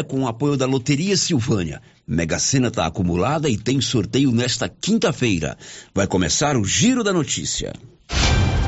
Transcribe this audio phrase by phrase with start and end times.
[0.00, 1.82] com o apoio da Loteria Silvânia.
[2.06, 5.58] Mega Sena está acumulada e tem sorteio nesta quinta-feira.
[5.92, 7.72] Vai começar o Giro da Notícia.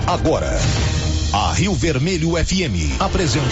[0.08, 0.50] Agora,
[1.32, 3.46] a Rio Vermelho FM apresenta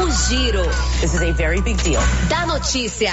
[0.00, 0.62] O Giro.
[1.00, 2.02] This is a very big deal.
[2.28, 3.12] Da notícia.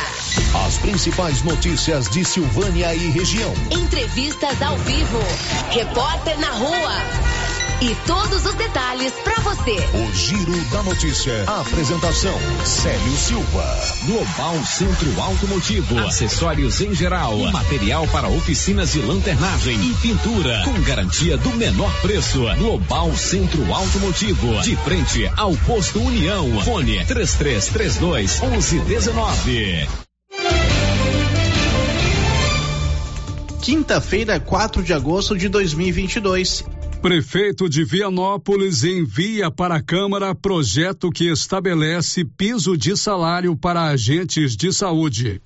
[0.65, 3.54] as principais notícias de Silvânia e região.
[3.71, 5.20] Entrevistas ao vivo.
[5.71, 7.38] Repórter na rua.
[7.82, 9.77] E todos os detalhes para você.
[9.93, 11.46] O Giro da Notícia.
[11.48, 13.66] A apresentação: Célio Silva.
[14.05, 21.37] Global Centro Automotivo, acessórios em geral, material para oficinas de lanternagem e pintura, com garantia
[21.37, 22.42] do menor preço.
[22.57, 26.61] Global Centro Automotivo, de frente ao posto União.
[26.65, 29.87] Fone 3332 1119.
[33.61, 36.66] Quinta-feira, 4 de agosto de 2022.
[37.02, 44.58] Prefeito de Vianópolis envia para a Câmara projeto que estabelece piso de salário para agentes
[44.58, 45.41] de saúde.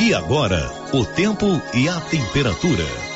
[0.00, 3.11] E agora, o tempo e a temperatura.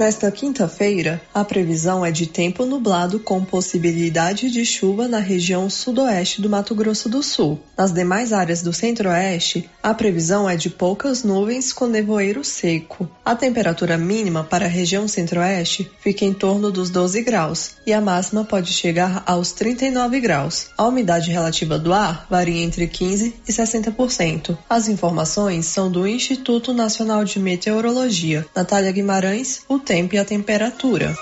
[0.00, 6.40] Nesta quinta-feira, a previsão é de tempo nublado com possibilidade de chuva na região sudoeste
[6.40, 7.60] do Mato Grosso do Sul.
[7.76, 13.10] Nas demais áreas do centro-oeste, a previsão é de poucas nuvens com nevoeiro seco.
[13.22, 18.00] A temperatura mínima para a região centro-oeste fica em torno dos 12 graus e a
[18.00, 20.68] máxima pode chegar aos 39 graus.
[20.78, 24.56] A umidade relativa do ar varia entre 15 e 60%.
[24.66, 28.46] As informações são do Instituto Nacional de Meteorologia.
[28.56, 31.18] Natália Guimarães, o tempo e a temperatura.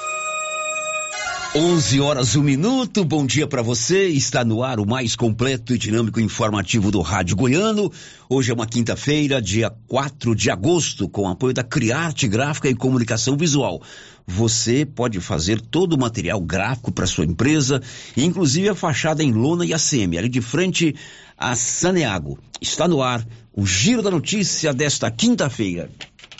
[1.54, 3.02] 11 horas, um minuto.
[3.02, 4.08] Bom dia para você.
[4.08, 7.90] Está no ar o mais completo e dinâmico informativo do Rádio Goiano.
[8.28, 13.38] Hoje é uma quinta-feira, dia 4 de agosto, com apoio da Criarte Gráfica e Comunicação
[13.38, 13.80] Visual.
[14.26, 17.80] Você pode fazer todo o material gráfico para sua empresa,
[18.14, 20.94] inclusive a fachada em lona e ACM, ali de frente
[21.38, 22.38] a Saneago.
[22.60, 25.88] Está no ar o Giro da Notícia desta quinta-feira.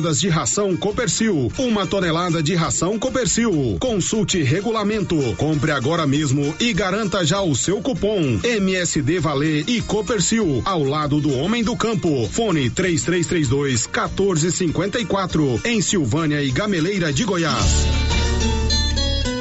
[0.00, 3.76] de ração Copercil, uma tonelada de ração Copercil.
[3.78, 10.62] Consulte regulamento, compre agora mesmo e garanta já o seu cupom MSD Valer e Copercil
[10.64, 12.26] ao lado do homem do campo.
[12.26, 18.21] Fone 3332 1454 em Silvânia e Gameleira de Goiás.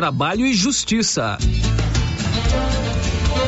[0.00, 1.36] Trabalho e Justiça.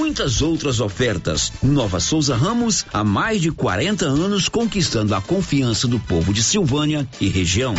[0.00, 1.52] muitas outras ofertas.
[1.62, 7.06] Nova Souza Ramos, há mais de 40 anos conquistando a confiança do povo de Silvânia
[7.20, 7.74] e região.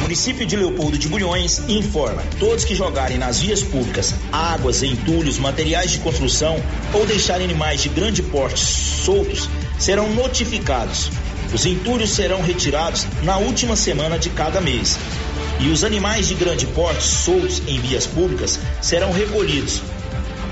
[0.00, 5.90] município de Leopoldo de Bulhões informa: todos que jogarem nas vias públicas águas, entulhos, materiais
[5.90, 6.56] de construção
[6.94, 11.10] ou deixarem animais de grande porte soltos serão notificados.
[11.52, 14.98] Os entulhos serão retirados na última semana de cada mês.
[15.60, 19.82] E os animais de grande porte soltos em vias públicas serão recolhidos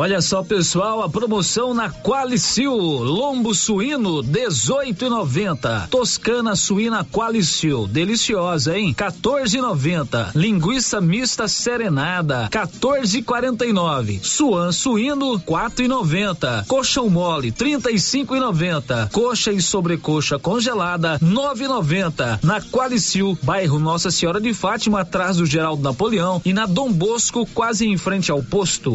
[0.00, 8.94] Olha só, pessoal, a promoção na Qualicil, lombo suíno 18,90, toscana suína Qualicil, deliciosa, hein?
[8.96, 21.18] 14,90, linguiça mista serenada 14,49, suan suíno 4,90, colchão mole 35,90, coxa e sobrecoxa congelada
[21.18, 26.92] 9,90, na Qualicil, bairro Nossa Senhora de Fátima, atrás do Geraldo Napoleão e na Dom
[26.92, 28.94] Bosco, quase em frente ao posto.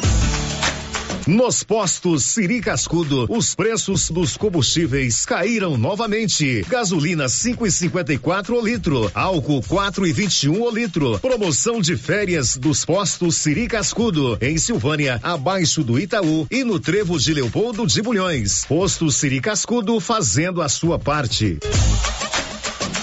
[1.27, 6.65] Nos postos Siri Cascudo, os preços dos combustíveis caíram novamente.
[6.67, 11.19] Gasolina 5,54 o litro, álcool 4,21 o litro.
[11.19, 17.19] Promoção de férias dos postos Siri Cascudo, em Silvânia, abaixo do Itaú e no Trevo
[17.19, 18.65] de Leopoldo de Bulhões.
[18.65, 21.59] Posto Siri Cascudo fazendo a sua parte.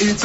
[0.01, 0.25] It's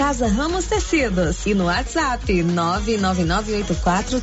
[0.00, 1.44] Casa Ramos Tecidos.
[1.44, 4.22] E no WhatsApp 99984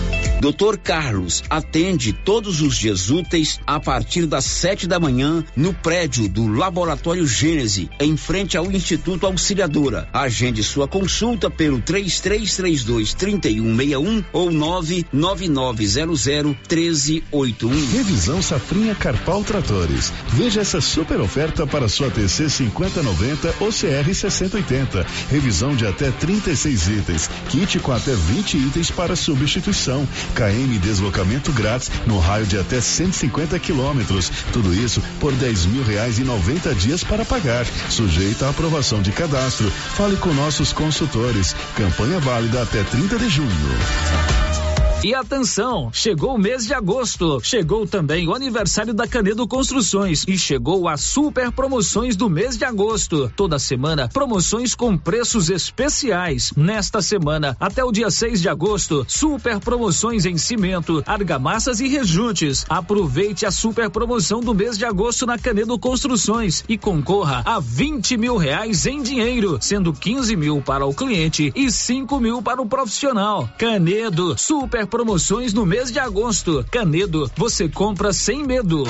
[0.41, 0.75] Dr.
[0.83, 6.47] Carlos atende todos os dias úteis a partir das sete da manhã no prédio do
[6.47, 10.09] Laboratório Gênese, em frente ao Instituto Auxiliadora.
[10.11, 17.91] Agende sua consulta pelo 3332 3161 ou 99900 1381.
[17.91, 20.11] Revisão Safrinha Carpal Tratores.
[20.29, 25.05] Veja essa super oferta para sua TC 5090 ou CR 6080.
[25.29, 27.29] Revisão de até 36 itens.
[27.49, 30.07] Kit com até 20 itens para substituição.
[30.31, 34.31] KM deslocamento grátis no raio de até 150 quilômetros.
[34.51, 37.65] Tudo isso por 10 mil reais e 90 dias para pagar.
[37.89, 39.69] Sujeita à aprovação de cadastro.
[39.69, 41.55] Fale com nossos consultores.
[41.75, 44.70] Campanha válida até 30 de junho.
[45.03, 50.37] E atenção, chegou o mês de agosto, chegou também o aniversário da Canedo Construções e
[50.37, 53.31] chegou as super promoções do mês de agosto.
[53.35, 56.53] Toda semana, promoções com preços especiais.
[56.55, 62.63] Nesta semana, até o dia 6 de agosto, super promoções em cimento, argamassas e rejuntes.
[62.69, 68.17] Aproveite a super promoção do mês de agosto na Canedo Construções e concorra a 20
[68.17, 72.67] mil reais em dinheiro, sendo 15 mil para o cliente e 5 mil para o
[72.67, 73.49] profissional.
[73.57, 76.63] Canedo, super promoções no mês de agosto.
[76.69, 78.83] Canedo, você compra sem medo.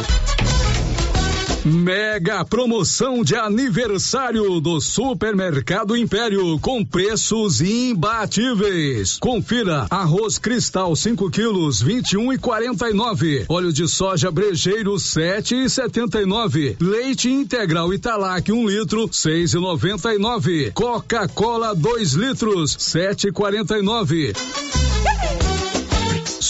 [1.64, 9.20] Mega promoção de aniversário do Supermercado Império com preços imbatíveis.
[9.20, 16.78] Confira: arroz cristal 5 quilos 21 e 49, óleo de soja brejeiro 7 e 79,
[16.80, 24.34] leite integral Italac 1 um litro 6 e 99, Coca-Cola 2 litros 7 e 49.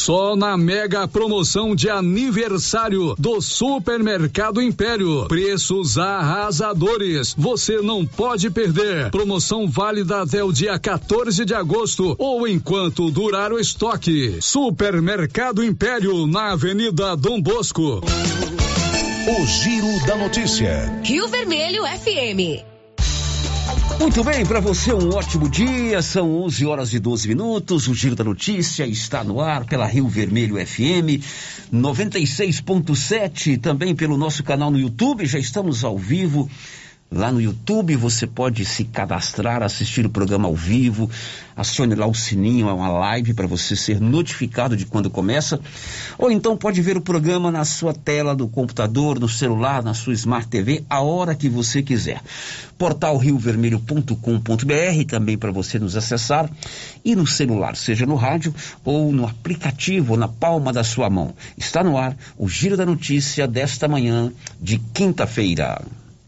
[0.04, 5.28] Só na mega promoção de aniversário do Supermercado Império.
[5.28, 7.36] Preços arrasadores.
[7.38, 9.12] Você não pode perder.
[9.12, 14.40] Promoção válida até o dia 14 de agosto ou enquanto durar o estoque.
[14.42, 18.02] Supermercado Império na Avenida Dom Bosco.
[18.02, 21.00] O Giro da Notícia.
[21.04, 22.71] Rio Vermelho FM.
[24.02, 26.02] Muito bem, para você um ótimo dia.
[26.02, 27.88] São 11 horas e 12 minutos.
[27.88, 31.22] O Giro da Notícia está no ar pela Rio Vermelho FM
[31.72, 35.28] 96.7, também pelo nosso canal no YouTube.
[35.28, 36.50] Já estamos ao vivo
[37.14, 41.12] Lá no YouTube você pode se cadastrar, assistir o programa ao vivo,
[41.54, 45.60] acione lá o sininho, é uma live para você ser notificado de quando começa.
[46.18, 50.14] Ou então pode ver o programa na sua tela do computador, no celular, na sua
[50.14, 52.22] Smart TV, a hora que você quiser.
[52.78, 54.16] Portal riovermelho.com.br
[55.06, 56.50] também para você nos acessar
[57.04, 61.36] e no celular, seja no rádio ou no aplicativo ou na palma da sua mão.
[61.58, 65.82] Está no ar o Giro da Notícia desta manhã de quinta-feira.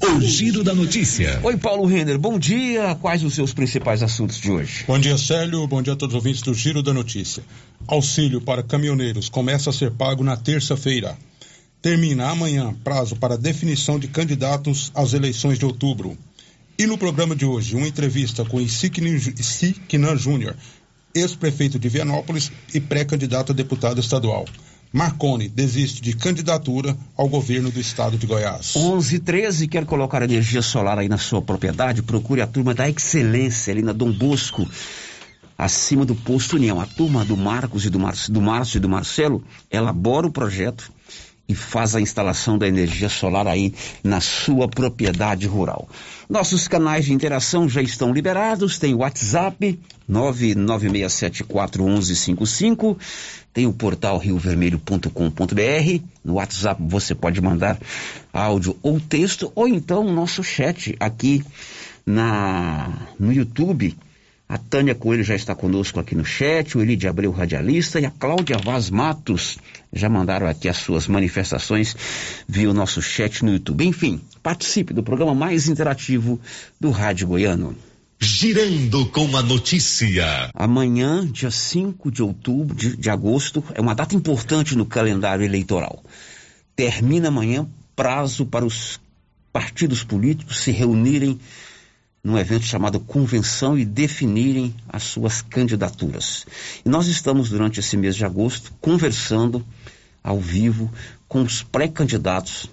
[0.05, 1.39] O Giro da Notícia.
[1.43, 2.93] Oi, Paulo Renner, bom dia.
[2.95, 4.83] Quais os seus principais assuntos de hoje?
[4.85, 5.65] Bom dia, Célio.
[5.65, 7.41] Bom dia a todos os ouvintes do Giro da Notícia.
[7.87, 11.17] Auxílio para caminhoneiros começa a ser pago na terça-feira.
[11.81, 16.17] Termina amanhã prazo para definição de candidatos às eleições de outubro.
[16.77, 20.53] E no programa de hoje, uma entrevista com Isiquinan Júnior,
[21.15, 24.43] ex-prefeito de Vianópolis e pré-candidato a deputado estadual.
[24.93, 28.75] Marconi desiste de candidatura ao governo do estado de Goiás.
[28.75, 32.03] 1113 quer colocar energia solar aí na sua propriedade?
[32.03, 34.69] Procure a turma da Excelência ali na Dom Bosco,
[35.57, 36.79] acima do posto União.
[36.79, 40.91] A turma do Marcos e do, Mar do Márcio e do Marcelo elabora o projeto
[41.47, 43.73] e faz a instalação da energia solar aí
[44.03, 45.89] na sua propriedade rural.
[46.29, 52.97] Nossos canais de interação já estão liberados, tem o WhatsApp 996741155
[53.53, 56.03] tem o portal riovermelho.com.br.
[56.25, 57.79] No WhatsApp você pode mandar
[58.33, 61.43] áudio ou texto, ou então o nosso chat aqui
[62.03, 63.95] na, no YouTube,
[64.53, 68.05] A Tânia Coelho já está conosco aqui no chat, o Eli de Abreu Radialista e
[68.05, 69.57] a Cláudia Vaz Matos
[69.91, 71.95] já mandaram aqui as suas manifestações
[72.47, 73.83] via o nosso chat no YouTube.
[73.83, 76.39] Enfim, participe do programa mais interativo
[76.79, 77.75] do Rádio Goiano.
[78.19, 80.51] Girando com a notícia.
[80.53, 86.03] Amanhã, dia 5 de outubro, de, de agosto, é uma data importante no calendário eleitoral.
[86.75, 89.01] Termina amanhã prazo para os
[89.51, 91.39] partidos políticos se reunirem
[92.23, 96.45] num evento chamado convenção e definirem as suas candidaturas.
[96.85, 99.65] E nós estamos, durante esse mês de agosto, conversando
[100.23, 100.89] ao vivo
[101.27, 102.69] com os pré-candidatos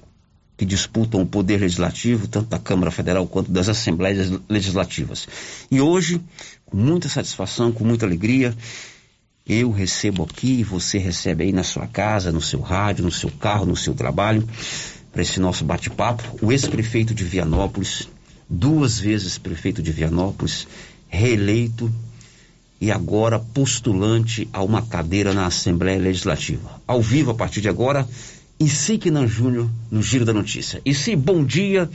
[0.56, 5.26] que disputam o poder legislativo, tanto da Câmara Federal quanto das Assembleias Legislativas.
[5.68, 6.20] E hoje,
[6.66, 8.54] com muita satisfação, com muita alegria,
[9.44, 13.66] eu recebo aqui, você recebe aí na sua casa, no seu rádio, no seu carro,
[13.66, 14.46] no seu trabalho,
[15.10, 18.06] para esse nosso bate-papo, o ex-prefeito de Vianópolis,
[18.50, 20.66] duas vezes prefeito de Vianópolis,
[21.08, 21.90] reeleito
[22.80, 26.82] e agora postulante a uma cadeira na Assembleia Legislativa.
[26.86, 28.08] Ao vivo a partir de agora,
[28.58, 30.82] Insignan Júnior no Giro da Notícia.
[30.84, 31.88] E sim, bom dia.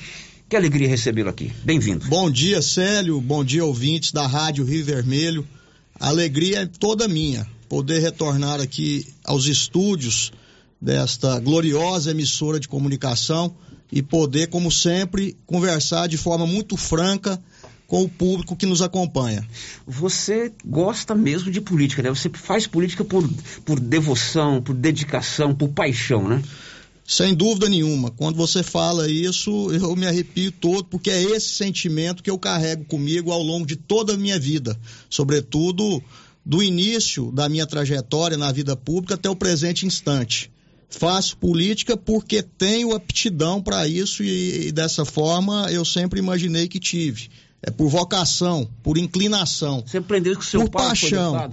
[0.47, 1.51] Que alegria recebê-lo aqui.
[1.63, 2.07] Bem-vindo.
[2.07, 3.19] Bom dia, Célio.
[3.19, 5.45] Bom dia, ouvintes da Rádio Rio Vermelho.
[5.99, 10.31] Alegria é toda minha poder retornar aqui aos estúdios
[10.79, 13.55] desta gloriosa emissora de comunicação
[13.95, 17.41] e poder, como sempre, conversar de forma muito franca
[17.87, 19.47] com o público que nos acompanha.
[19.87, 22.09] Você gosta mesmo de política, né?
[22.09, 23.25] Você faz política por,
[23.63, 26.43] por devoção, por dedicação, por paixão, né?
[27.07, 28.11] Sem dúvida nenhuma.
[28.11, 32.83] Quando você fala isso, eu me arrepio todo, porque é esse sentimento que eu carrego
[32.83, 34.77] comigo ao longo de toda a minha vida.
[35.09, 36.03] Sobretudo
[36.45, 40.51] do início da minha trajetória na vida pública até o presente instante
[40.97, 46.79] faço política porque tenho aptidão para isso e, e, dessa forma eu sempre imaginei que
[46.79, 47.29] tive.
[47.61, 49.83] É por vocação, por inclinação.
[49.85, 51.51] Você aprendeu com seu por pai paixão.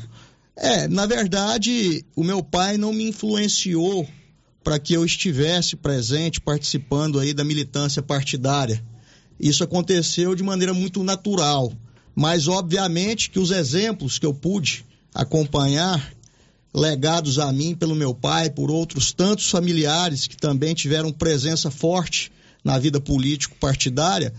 [0.54, 4.06] É, na verdade, o meu pai não me influenciou
[4.62, 8.84] para que eu estivesse presente, participando aí da militância partidária.
[9.40, 11.72] Isso aconteceu de maneira muito natural.
[12.14, 14.84] Mas, obviamente, que os exemplos que eu pude
[15.14, 16.12] acompanhar
[16.74, 22.32] legados a mim pelo meu pai, por outros tantos familiares que também tiveram presença forte
[22.64, 24.32] na vida político-partidária,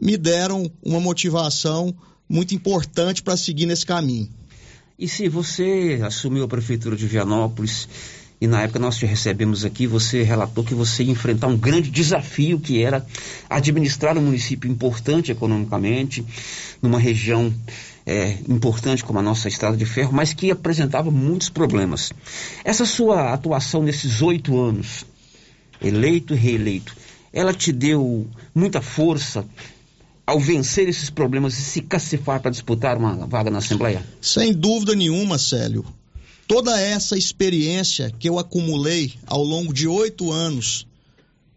[0.00, 1.94] me deram uma motivação
[2.28, 4.28] muito importante para seguir nesse caminho.
[4.98, 7.88] E se você assumiu a prefeitura de Vianópolis
[8.44, 11.90] e na época nós te recebemos aqui, você relatou que você ia enfrentar um grande
[11.90, 13.04] desafio que era
[13.48, 16.22] administrar um município importante economicamente,
[16.82, 17.52] numa região
[18.04, 22.12] é, importante como a nossa estrada de ferro, mas que apresentava muitos problemas.
[22.62, 25.06] Essa sua atuação nesses oito anos,
[25.82, 26.94] eleito e reeleito,
[27.32, 29.46] ela te deu muita força
[30.26, 34.04] ao vencer esses problemas e se cacifar para disputar uma vaga na Assembleia?
[34.20, 35.82] Sem dúvida nenhuma, Célio.
[36.46, 40.86] Toda essa experiência que eu acumulei ao longo de oito anos,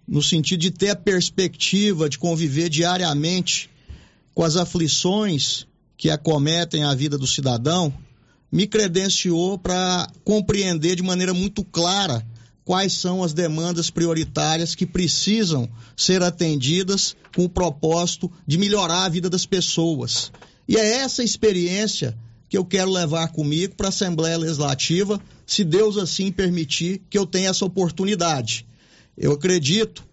[0.08, 3.70] no sentido de ter a perspectiva de conviver diariamente
[4.34, 7.94] com as aflições que acometem a vida do cidadão,
[8.50, 12.26] me credenciou para compreender de maneira muito clara
[12.64, 19.10] quais são as demandas prioritárias que precisam ser atendidas com o propósito de melhorar a
[19.10, 20.32] vida das pessoas.
[20.68, 22.18] E é essa experiência
[22.50, 27.26] que eu quero levar comigo para a Assembleia Legislativa, se Deus assim permitir que eu
[27.26, 28.66] tenha essa oportunidade.
[29.18, 30.06] Eu acredito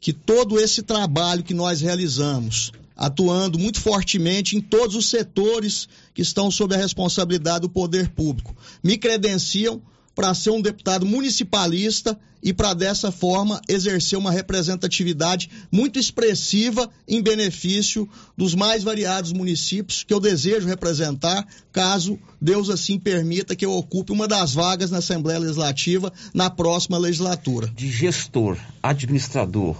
[0.00, 6.22] que todo esse trabalho que nós realizamos, atuando muito fortemente em todos os setores que
[6.22, 8.56] estão sob a responsabilidade do poder público.
[8.82, 9.80] Me credenciam
[10.20, 17.22] para ser um deputado municipalista e para dessa forma exercer uma representatividade muito expressiva em
[17.22, 18.06] benefício
[18.36, 24.12] dos mais variados municípios que eu desejo representar, caso Deus assim permita que eu ocupe
[24.12, 27.72] uma das vagas na Assembleia Legislativa na próxima legislatura.
[27.74, 29.74] De gestor, administrador,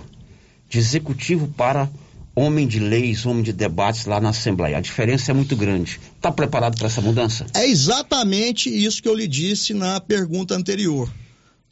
[0.70, 1.86] de executivo para
[2.34, 4.78] homem de leis, homem de debates lá na Assembleia.
[4.78, 6.00] A diferença é muito grande.
[6.16, 7.46] Está preparado para essa mudança?
[7.54, 11.12] É exatamente isso que eu lhe disse na pergunta anterior.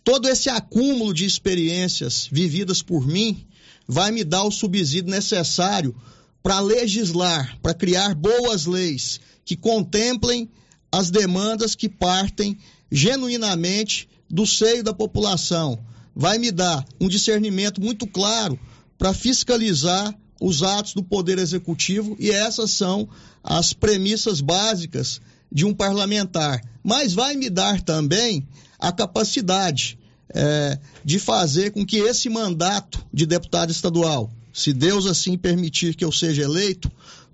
[0.02, 3.46] Todo esse acúmulo de experiências vividas por mim
[3.86, 5.94] vai me dar o subsídio necessário
[6.42, 10.48] para legislar, para criar boas leis que contemplem
[10.90, 12.56] as demandas que partem
[12.90, 15.78] genuinamente do seio da população.
[16.14, 18.58] Vai me dar um discernimento muito claro
[18.98, 23.08] para fiscalizar os atos do Poder Executivo e essas são
[23.42, 25.20] as premissas básicas
[25.50, 26.62] de um parlamentar.
[26.82, 28.46] Mas vai me dar também
[28.78, 29.98] a capacidade
[30.34, 36.04] é, de fazer com que esse mandato de deputado estadual, se Deus assim permitir que
[36.04, 36.90] eu seja eleito,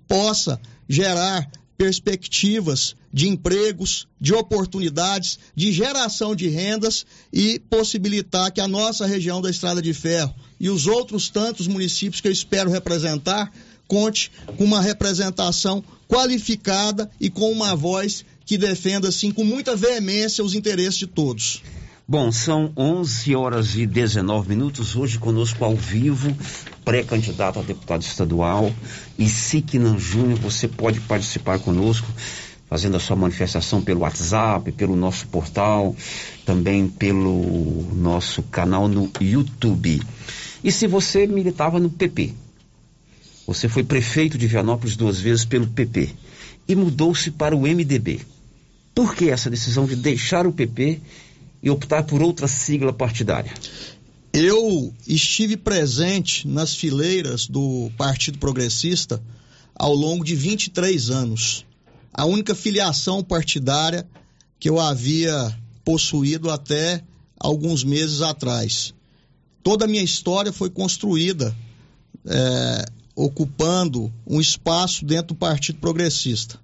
[0.07, 8.67] possa gerar perspectivas de empregos, de oportunidades, de geração de rendas e possibilitar que a
[8.67, 13.51] nossa região da Estrada de Ferro e os outros tantos municípios que eu espero representar
[13.87, 20.43] conte com uma representação qualificada e com uma voz que defenda assim com muita veemência
[20.43, 21.61] os interesses de todos.
[22.07, 24.95] Bom, são 11 horas e 19 minutos.
[24.95, 26.37] Hoje conosco ao vivo,
[26.83, 28.71] pré-candidato a deputado estadual,
[29.17, 30.37] Isiquinan Júnior.
[30.37, 32.07] Você pode participar conosco,
[32.75, 35.95] fazendo a sua manifestação pelo WhatsApp, pelo nosso portal,
[36.45, 40.01] também pelo nosso canal no YouTube.
[40.61, 42.33] E se você militava no PP,
[43.47, 46.09] você foi prefeito de Vianópolis duas vezes pelo PP
[46.67, 48.19] e mudou-se para o MDB.
[48.93, 50.99] Por que essa decisão de deixar o PP
[51.63, 53.53] e optar por outra sigla partidária?
[54.33, 59.23] Eu estive presente nas fileiras do Partido Progressista
[59.73, 61.64] ao longo de 23 anos.
[62.17, 64.07] A única filiação partidária
[64.57, 67.03] que eu havia possuído até
[67.37, 68.93] alguns meses atrás.
[69.61, 71.53] Toda a minha história foi construída
[72.25, 76.57] é, ocupando um espaço dentro do Partido Progressista.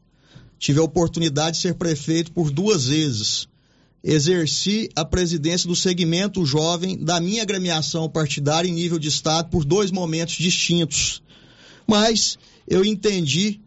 [0.58, 3.50] Tive a oportunidade de ser prefeito por duas vezes
[4.04, 9.64] exerci a presidência do segmento jovem da minha agremiação partidária em nível de Estado por
[9.64, 11.22] dois momentos distintos.
[11.86, 12.38] Mas
[12.68, 13.60] eu entendi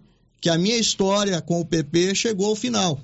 [0.44, 3.00] que a minha história com o PP chegou ao final.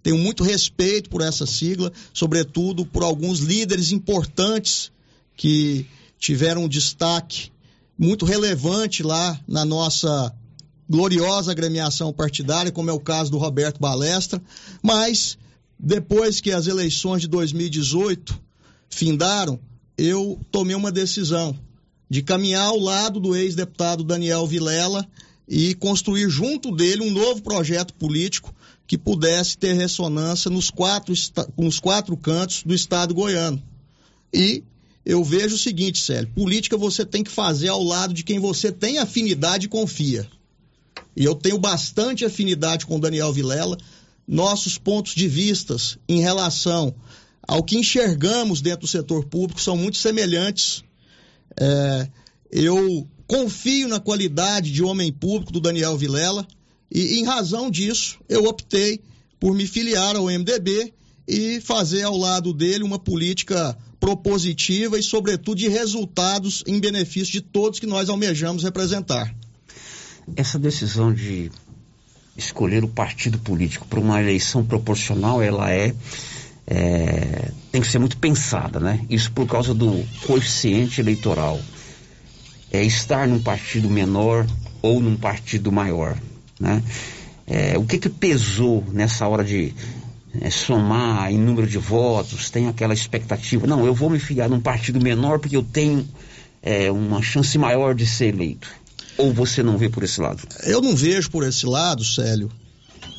[0.00, 4.92] Tenho muito respeito por essa sigla, sobretudo por alguns líderes importantes
[5.36, 5.84] que
[6.20, 7.50] tiveram um destaque
[7.98, 10.32] muito relevante lá na nossa
[10.88, 14.40] gloriosa agremiação partidária, como é o caso do Roberto Balestra,
[14.80, 15.36] mas
[15.76, 18.40] depois que as eleições de 2018
[18.88, 19.58] findaram,
[19.98, 21.58] eu tomei uma decisão
[22.08, 25.04] de caminhar ao lado do ex-deputado Daniel Vilela
[25.48, 28.54] e construir junto dele um novo projeto político
[28.86, 31.14] que pudesse ter ressonância nos quatro,
[31.56, 33.62] nos quatro cantos do estado goiano.
[34.32, 34.62] E
[35.04, 38.70] eu vejo o seguinte, Célio, política você tem que fazer ao lado de quem você
[38.70, 40.28] tem afinidade e confia.
[41.16, 43.78] E eu tenho bastante afinidade com Daniel Vilela,
[44.26, 46.94] nossos pontos de vistas em relação
[47.42, 50.84] ao que enxergamos dentro do setor público são muito semelhantes.
[51.58, 52.08] É,
[52.50, 56.48] eu confio na qualidade de homem público do Daniel Vilela
[56.90, 59.00] e, em razão disso, eu optei
[59.38, 60.92] por me filiar ao MDB
[61.28, 67.42] e fazer ao lado dele uma política propositiva e, sobretudo, de resultados em benefício de
[67.42, 69.32] todos que nós almejamos representar.
[70.34, 71.50] Essa decisão de
[72.34, 75.94] escolher o partido político para uma eleição proporcional, ela é,
[76.66, 79.04] é, tem que ser muito pensada, né?
[79.10, 81.60] Isso por causa do coeficiente eleitoral.
[82.70, 84.46] É estar num partido menor
[84.82, 86.16] ou num partido maior,
[86.60, 86.82] né?
[87.46, 89.74] É, o que que pesou nessa hora de
[90.40, 92.50] é, somar em número de votos?
[92.50, 96.06] Tem aquela expectativa, não, eu vou me filiar num partido menor porque eu tenho
[96.62, 98.68] é, uma chance maior de ser eleito.
[99.16, 100.42] Ou você não vê por esse lado?
[100.62, 102.50] Eu não vejo por esse lado, Célio.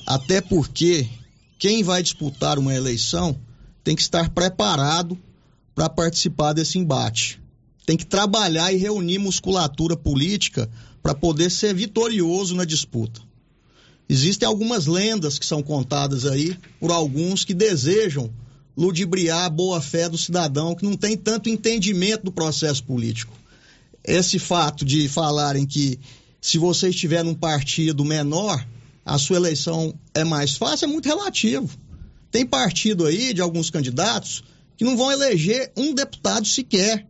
[0.07, 1.07] Até porque
[1.57, 3.38] quem vai disputar uma eleição
[3.83, 5.17] tem que estar preparado
[5.75, 7.41] para participar desse embate.
[7.85, 10.69] Tem que trabalhar e reunir musculatura política
[11.01, 13.21] para poder ser vitorioso na disputa.
[14.07, 18.31] Existem algumas lendas que são contadas aí por alguns que desejam
[18.75, 23.39] ludibriar a boa fé do cidadão que não tem tanto entendimento do processo político
[24.03, 25.99] esse fato de falarem que
[26.41, 28.65] se você estiver num partido menor,
[29.05, 31.69] a sua eleição é mais fácil, é muito relativo.
[32.31, 34.43] Tem partido aí de alguns candidatos
[34.77, 37.05] que não vão eleger um deputado sequer,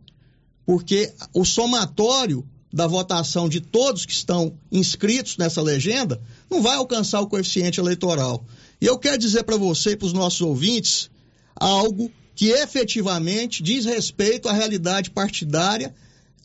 [0.70, 7.20] porque o somatório da votação de todos que estão inscritos nessa legenda não vai alcançar
[7.20, 8.46] o coeficiente eleitoral.
[8.80, 11.10] E eu quero dizer para você e para os nossos ouvintes
[11.56, 15.92] algo que efetivamente diz respeito à realidade partidária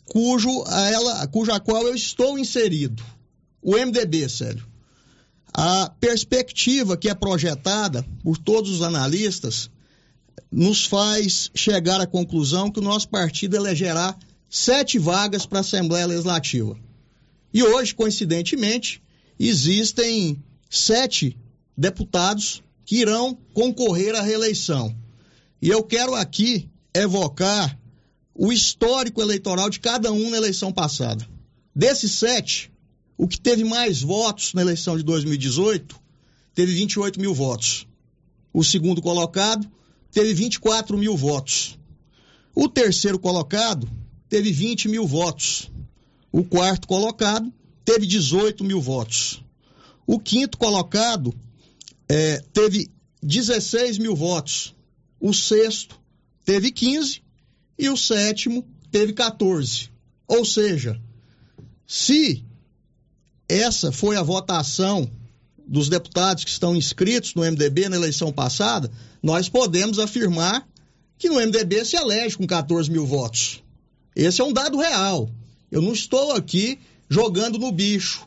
[0.04, 3.04] cujo, ela, cuja qual eu estou inserido.
[3.62, 4.66] O MDB, sério.
[5.54, 9.70] A perspectiva que é projetada por todos os analistas
[10.50, 14.16] nos faz chegar à conclusão que o nosso partido elegerá
[14.48, 16.78] sete vagas para a Assembleia Legislativa.
[17.52, 19.02] E hoje, coincidentemente,
[19.38, 21.36] existem sete
[21.76, 24.94] deputados que irão concorrer à reeleição.
[25.60, 27.78] E eu quero aqui evocar
[28.34, 31.26] o histórico eleitoral de cada um na eleição passada.
[31.74, 32.70] Desses sete,
[33.18, 35.98] o que teve mais votos na eleição de 2018
[36.54, 37.86] teve 28 mil votos.
[38.52, 39.70] O segundo colocado
[40.16, 41.78] teve 24 mil votos.
[42.54, 43.86] O terceiro colocado
[44.30, 45.70] teve 20 mil votos.
[46.32, 47.52] O quarto colocado
[47.84, 49.44] teve 18 mil votos.
[50.06, 51.34] O quinto colocado
[52.08, 52.90] é, teve
[53.22, 54.74] 16 mil votos.
[55.20, 56.00] O sexto
[56.46, 57.22] teve 15
[57.78, 59.90] e o sétimo teve 14.
[60.26, 60.98] Ou seja,
[61.86, 62.42] se
[63.46, 65.10] essa foi a votação
[65.66, 68.90] dos deputados que estão inscritos no MDB na eleição passada,
[69.22, 70.66] nós podemos afirmar
[71.18, 73.62] que no MDB se elege com 14 mil votos.
[74.14, 75.28] Esse é um dado real.
[75.70, 78.26] Eu não estou aqui jogando no bicho,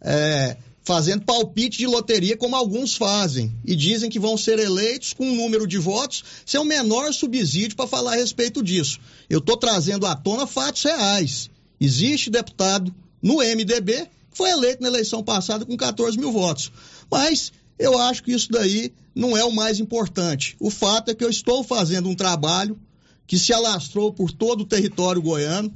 [0.00, 5.24] é, fazendo palpite de loteria como alguns fazem e dizem que vão ser eleitos com
[5.24, 8.98] um número de votos sem o menor subsídio para falar a respeito disso.
[9.30, 11.48] Eu estou trazendo à tona fatos reais.
[11.80, 12.92] Existe deputado
[13.22, 16.72] no MDB foi eleito na eleição passada com 14 mil votos.
[17.10, 20.56] Mas eu acho que isso daí não é o mais importante.
[20.58, 22.78] O fato é que eu estou fazendo um trabalho
[23.26, 25.72] que se alastrou por todo o território goiano.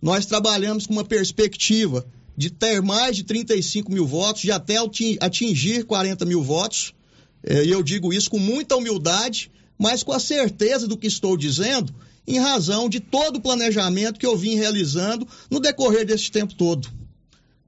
[0.00, 4.76] Nós trabalhamos com uma perspectiva de ter mais de 35 mil votos, de até
[5.20, 6.94] atingir 40 mil votos.
[7.42, 11.36] É, e eu digo isso com muita humildade, mas com a certeza do que estou
[11.36, 11.92] dizendo,
[12.26, 16.88] em razão de todo o planejamento que eu vim realizando no decorrer desse tempo todo.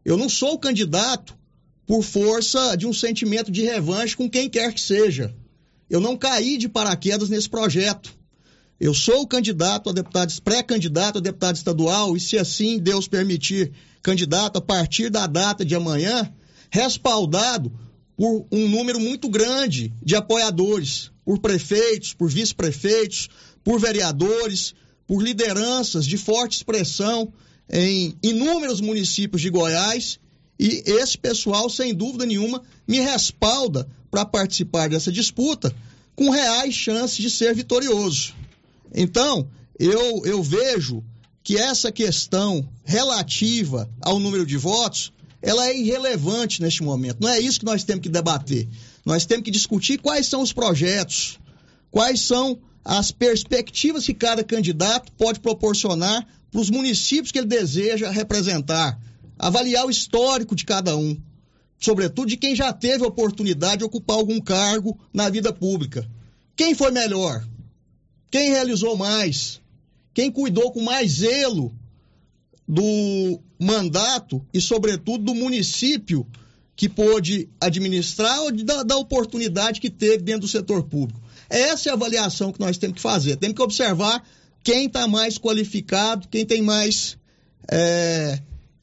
[0.05, 1.37] Eu não sou candidato
[1.87, 5.35] por força de um sentimento de revanche com quem quer que seja.
[5.89, 8.15] Eu não caí de paraquedas nesse projeto.
[8.79, 14.57] Eu sou candidato a deputado, pré-candidato a deputado estadual, e se assim Deus permitir, candidato
[14.57, 16.33] a partir da data de amanhã,
[16.71, 17.71] respaldado
[18.17, 23.29] por um número muito grande de apoiadores, por prefeitos, por vice-prefeitos,
[23.63, 24.75] por vereadores,
[25.07, 27.33] por lideranças de forte expressão
[27.71, 30.19] em inúmeros municípios de Goiás.
[30.59, 35.75] E esse pessoal, sem dúvida nenhuma, me respalda para participar dessa disputa
[36.15, 38.35] com reais chances de ser vitorioso.
[38.95, 41.03] Então, eu, eu vejo
[41.43, 47.19] que essa questão relativa ao número de votos, ela é irrelevante neste momento.
[47.21, 48.69] Não é isso que nós temos que debater.
[49.07, 51.39] Nós temos que discutir quais são os projetos,
[51.91, 58.11] quais são as perspectivas que cada candidato pode proporcionar para os municípios que ele deseja
[58.11, 59.01] representar,
[59.39, 61.17] avaliar o histórico de cada um,
[61.79, 66.09] sobretudo de quem já teve oportunidade de ocupar algum cargo na vida pública.
[66.57, 67.47] Quem foi melhor?
[68.31, 69.61] Quem realizou mais?
[70.13, 71.73] Quem cuidou com mais zelo
[72.69, 76.27] do mandato e, sobretudo, do município
[76.77, 81.21] que pôde administrar ou da, da oportunidade que teve dentro do setor público?
[81.49, 83.37] Essa é a avaliação que nós temos que fazer.
[83.37, 84.25] Temos que observar
[84.63, 87.17] quem está mais qualificado, quem tem mais
[87.71, 88.39] é,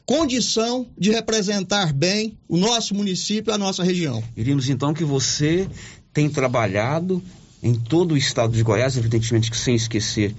[0.05, 4.23] condição de representar bem o nosso município, a nossa região.
[4.35, 5.67] Iríamos então que você
[6.13, 7.21] tem trabalhado
[7.61, 10.33] em todo o estado de Goiás, evidentemente que sem esquecer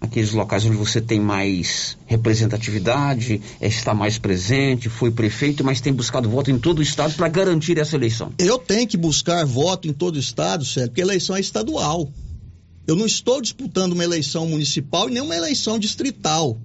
[0.00, 6.28] aqueles locais onde você tem mais representatividade, está mais presente, foi prefeito, mas tem buscado
[6.28, 8.32] voto em todo o estado para garantir essa eleição.
[8.38, 12.10] Eu tenho que buscar voto em todo o estado, Sérgio, porque a eleição é estadual.
[12.90, 16.60] Eu não estou disputando uma eleição municipal e nem uma eleição distrital.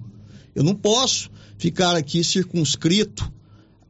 [0.56, 3.32] Eu não posso ficar aqui circunscrito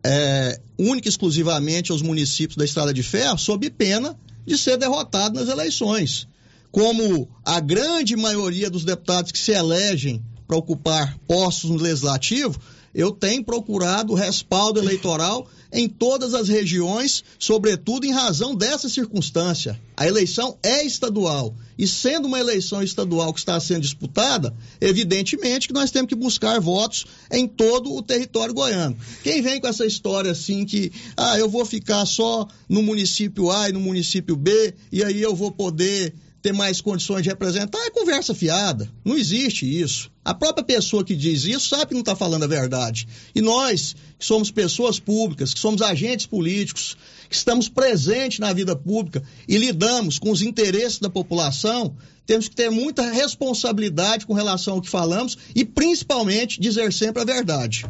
[0.04, 5.40] é, única e exclusivamente aos municípios da Estrada de Ferro, sob pena de ser derrotado
[5.40, 6.28] nas eleições.
[6.70, 12.60] Como a grande maioria dos deputados que se elegem para ocupar postos no legislativo,
[12.94, 19.78] eu tenho procurado respaldo eleitoral em todas as regiões, sobretudo em razão dessa circunstância.
[19.94, 21.54] A eleição é estadual.
[21.78, 26.58] E sendo uma eleição estadual que está sendo disputada, evidentemente que nós temos que buscar
[26.60, 28.96] votos em todo o território goiano.
[29.22, 33.68] Quem vem com essa história assim que, ah, eu vou ficar só no município A
[33.68, 36.14] e no município B, e aí eu vou poder
[36.46, 38.88] ter mais condições de representar, é conversa fiada.
[39.04, 40.12] Não existe isso.
[40.24, 43.08] A própria pessoa que diz isso sabe que não está falando a verdade.
[43.34, 46.96] E nós, que somos pessoas públicas, que somos agentes políticos,
[47.28, 52.54] que estamos presentes na vida pública e lidamos com os interesses da população, temos que
[52.54, 57.86] ter muita responsabilidade com relação ao que falamos e, principalmente, dizer sempre a verdade.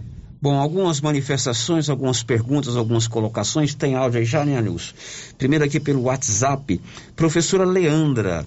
[0.47, 3.75] Bom, algumas manifestações, algumas perguntas, algumas colocações.
[3.75, 4.95] Tem áudio aí já, né, Nilson?
[5.37, 6.81] Primeiro aqui pelo WhatsApp.
[7.17, 8.45] Professora Leandra.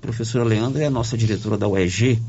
[0.00, 2.22] professora Leandra é a nossa diretora da UEG.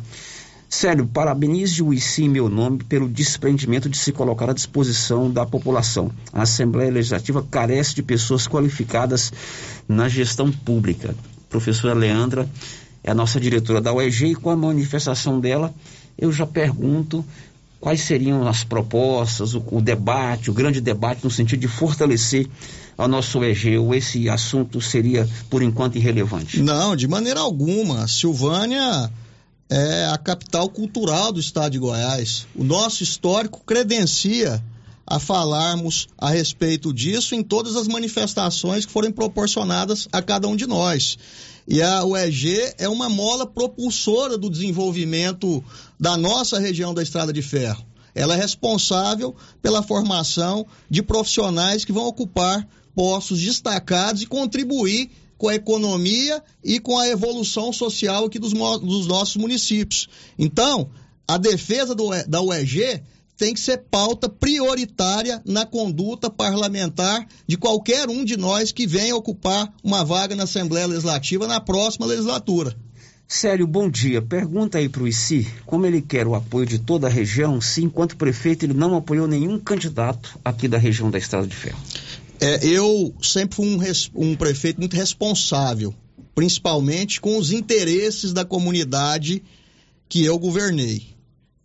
[0.68, 6.12] Sério, parabenize o ICI meu nome pelo desprendimento de se colocar à disposição da população.
[6.34, 9.32] A Assembleia Legislativa carece de pessoas qualificadas
[9.88, 11.14] na gestão pública.
[11.48, 12.50] professora Leandra
[13.04, 15.72] é a nossa diretora da UEG e com a manifestação dela,
[16.18, 17.24] eu já pergunto
[17.82, 22.48] quais seriam as propostas, o, o, debate, o grande debate no sentido de fortalecer
[22.96, 26.62] a nossa OEG, ou esse assunto seria, por enquanto, irrelevante?
[26.62, 28.08] Não, de maneira alguma.
[28.08, 29.12] Silvânia
[29.68, 32.46] é a capital cultural do estado de Goiás.
[32.56, 34.64] O nosso histórico credencia
[35.08, 40.56] a falarmos a respeito disso em todas as manifestações que forem proporcionadas a cada um
[40.56, 41.18] de nós.
[41.68, 45.64] E a UEG é uma mola propulsora do desenvolvimento
[46.02, 47.86] da nossa região da Estrada de Ferro.
[48.16, 55.48] Ela é responsável pela formação de profissionais que vão ocupar postos destacados e contribuir com
[55.48, 60.10] a economia e com a evolução social aqui dos, dos nossos municípios.
[60.40, 60.90] Então,
[61.28, 63.04] a defesa do, da UEG
[63.38, 69.16] tem que ser pauta prioritária na conduta parlamentar de qualquer um de nós que venha
[69.16, 72.76] ocupar uma vaga na Assembleia Legislativa na próxima legislatura.
[73.34, 74.22] Sério, bom dia.
[74.22, 77.82] Pergunta aí para o ICI como ele quer o apoio de toda a região, se
[77.84, 81.80] enquanto prefeito ele não apoiou nenhum candidato aqui da região da Estrada de Ferro.
[82.40, 85.94] É, eu sempre fui um, um prefeito muito responsável,
[86.36, 89.42] principalmente com os interesses da comunidade
[90.10, 91.12] que eu governei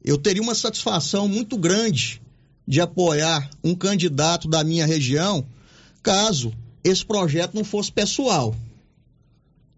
[0.07, 2.22] eu teria uma satisfação muito grande
[2.66, 5.44] de apoiar um candidato da minha região,
[6.00, 6.52] caso
[6.85, 8.55] esse projeto não fosse pessoal.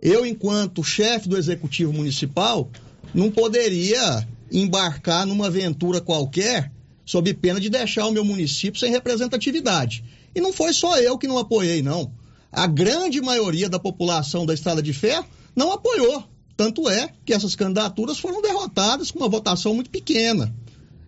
[0.01, 2.71] Eu, enquanto chefe do executivo municipal,
[3.15, 6.71] não poderia embarcar numa aventura qualquer
[7.05, 10.05] sob pena de deixar o meu município sem representatividade.
[10.35, 12.13] E não foi só eu que não apoiei, não.
[12.53, 16.25] A grande maioria da população da Estrada de Ferro não apoiou.
[16.57, 20.55] Tanto é que essas candidaturas foram derrotadas com uma votação muito pequena.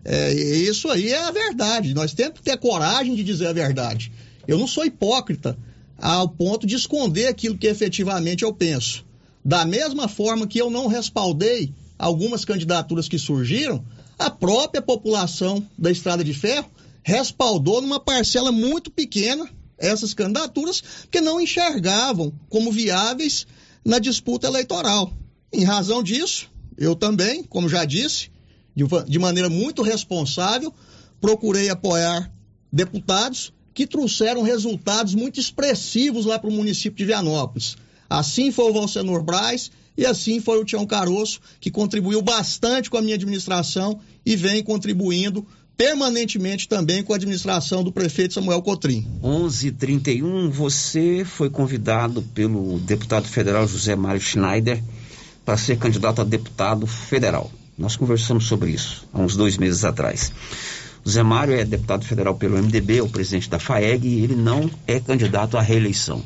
[0.03, 1.93] É, isso aí é a verdade.
[1.93, 4.11] Nós temos que ter coragem de dizer a verdade.
[4.47, 5.57] Eu não sou hipócrita
[6.01, 9.05] ao ponto de esconder aquilo que efetivamente eu penso.
[9.45, 13.85] Da mesma forma que eu não respaldei algumas candidaturas que surgiram,
[14.17, 16.69] a própria população da Estrada de Ferro
[17.03, 23.47] respaldou numa parcela muito pequena essas candidaturas, porque não enxergavam como viáveis
[23.85, 25.11] na disputa eleitoral.
[25.53, 28.29] Em razão disso, eu também, como já disse,
[29.07, 30.73] de maneira muito responsável,
[31.19, 32.31] procurei apoiar
[32.71, 37.77] deputados que trouxeram resultados muito expressivos lá para o município de Vianópolis.
[38.09, 42.97] Assim foi o Valcenor Braz e assim foi o Tião Caroço, que contribuiu bastante com
[42.97, 45.45] a minha administração e vem contribuindo
[45.77, 49.07] permanentemente também com a administração do prefeito Samuel Cotrim.
[49.23, 54.81] 11:31 você foi convidado pelo deputado federal José Mário Schneider
[55.43, 57.51] para ser candidato a deputado federal.
[57.77, 60.31] Nós conversamos sobre isso há uns dois meses atrás.
[61.03, 64.35] O Zé Mário é deputado federal pelo MDB, é o presidente da FAEG, e ele
[64.35, 66.23] não é candidato à reeleição.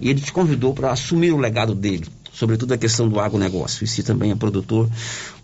[0.00, 3.84] E ele te convidou para assumir o legado dele, sobretudo a questão do agronegócio.
[3.84, 4.88] E se também é produtor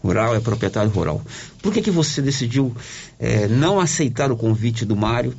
[0.03, 1.23] rural, é proprietário rural.
[1.63, 2.77] Por que, que você decidiu
[3.19, 5.35] é, não aceitar o convite do Mário,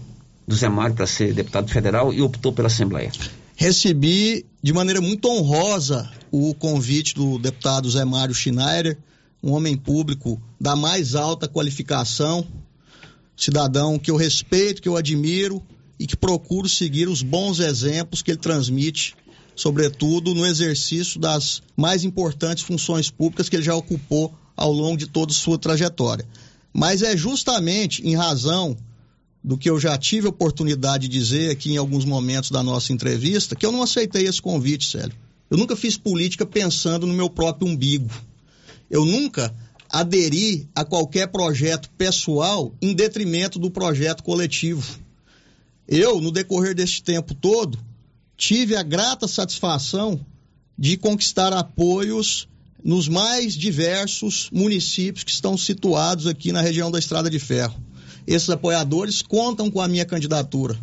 [0.48, 3.12] do Zé Mário, para ser deputado federal e optou pela Assembleia?
[3.56, 8.98] Recebi de maneira muito honrosa o convite do deputado Zé Mário Schneider,
[9.42, 12.46] um homem público da mais alta qualificação,
[13.36, 15.62] cidadão que eu respeito, que eu admiro
[16.00, 19.16] e que procuro seguir os bons exemplos que ele transmite,
[19.56, 25.08] sobretudo no exercício das mais importantes funções públicas que ele já ocupou ao longo de
[25.08, 26.26] toda a sua trajetória.
[26.74, 28.76] Mas é justamente em razão
[29.44, 33.56] do que eu já tive oportunidade de dizer aqui em alguns momentos da nossa entrevista,
[33.56, 35.16] que eu não aceitei esse convite, Célio.
[35.50, 38.10] Eu nunca fiz política pensando no meu próprio umbigo.
[38.90, 39.54] Eu nunca
[39.96, 44.84] aderi a qualquer projeto pessoal em detrimento do projeto coletivo.
[45.88, 47.80] Eu, no decorrer deste tempo todo,
[48.36, 50.20] tive a grata satisfação
[50.78, 52.46] de conquistar apoios
[52.84, 57.82] nos mais diversos municípios que estão situados aqui na região da Estrada de Ferro.
[58.28, 60.78] Esses apoiadores contam com a minha candidatura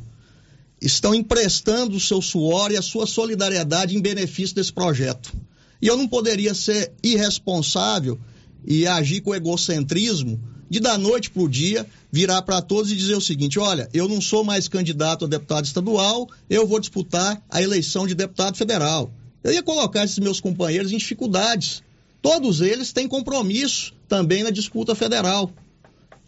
[0.81, 5.33] estão emprestando o seu suor e a sua solidariedade em benefício desse projeto.
[5.81, 8.18] E eu não poderia ser irresponsável
[8.64, 10.40] e agir com egocentrismo
[10.72, 14.09] de da noite para o dia virar para todos e dizer o seguinte: olha, eu
[14.09, 19.12] não sou mais candidato a deputado estadual, eu vou disputar a eleição de deputado federal.
[19.44, 21.83] Eu ia colocar esses meus companheiros em dificuldades.
[22.22, 25.53] Todos eles têm compromisso também na disputa federal.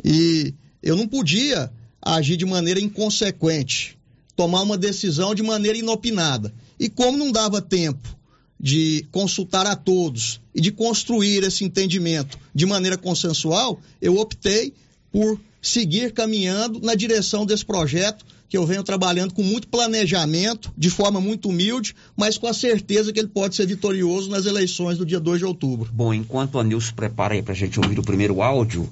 [0.05, 1.71] E eu não podia
[2.03, 3.97] agir de maneira inconsequente
[4.37, 6.53] tomar uma decisão de maneira inopinada.
[6.79, 8.15] E como não dava tempo
[8.59, 14.73] de consultar a todos e de construir esse entendimento de maneira consensual, eu optei
[15.11, 20.89] por seguir caminhando na direção desse projeto que eu venho trabalhando com muito planejamento, de
[20.89, 25.05] forma muito humilde, mas com a certeza que ele pode ser vitorioso nas eleições do
[25.05, 25.91] dia 2 de outubro.
[25.93, 28.89] Bom, enquanto a Nilson prepara aí para a gente ouvir o primeiro áudio,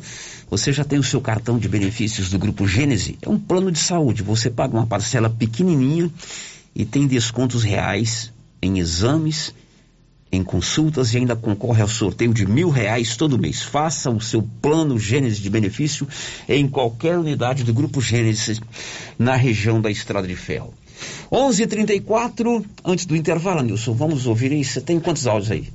[0.51, 3.17] você já tem o seu cartão de benefícios do Grupo Gênese?
[3.23, 4.25] É um plano de saúde.
[4.25, 6.11] Você paga uma parcela pequenininha
[6.75, 8.32] e tem descontos reais
[8.63, 9.53] em exames
[10.33, 13.63] em consultas e ainda concorre ao sorteio de mil reais todo mês.
[13.63, 16.09] Faça o seu plano Gênesis de benefício
[16.49, 18.59] em qualquer unidade do Grupo Gênesis
[19.19, 20.73] na região da Estrada de Ferro.
[21.31, 24.65] 11:34 antes do intervalo, Nilson, vamos ouvir aí.
[24.65, 25.69] Você tem quantos áudios aí?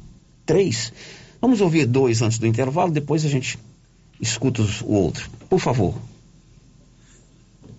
[0.44, 0.92] Três?
[1.40, 3.60] Vamos ouvir dois antes do intervalo, depois a gente
[4.20, 5.30] escuta o outro.
[5.48, 5.94] Por favor.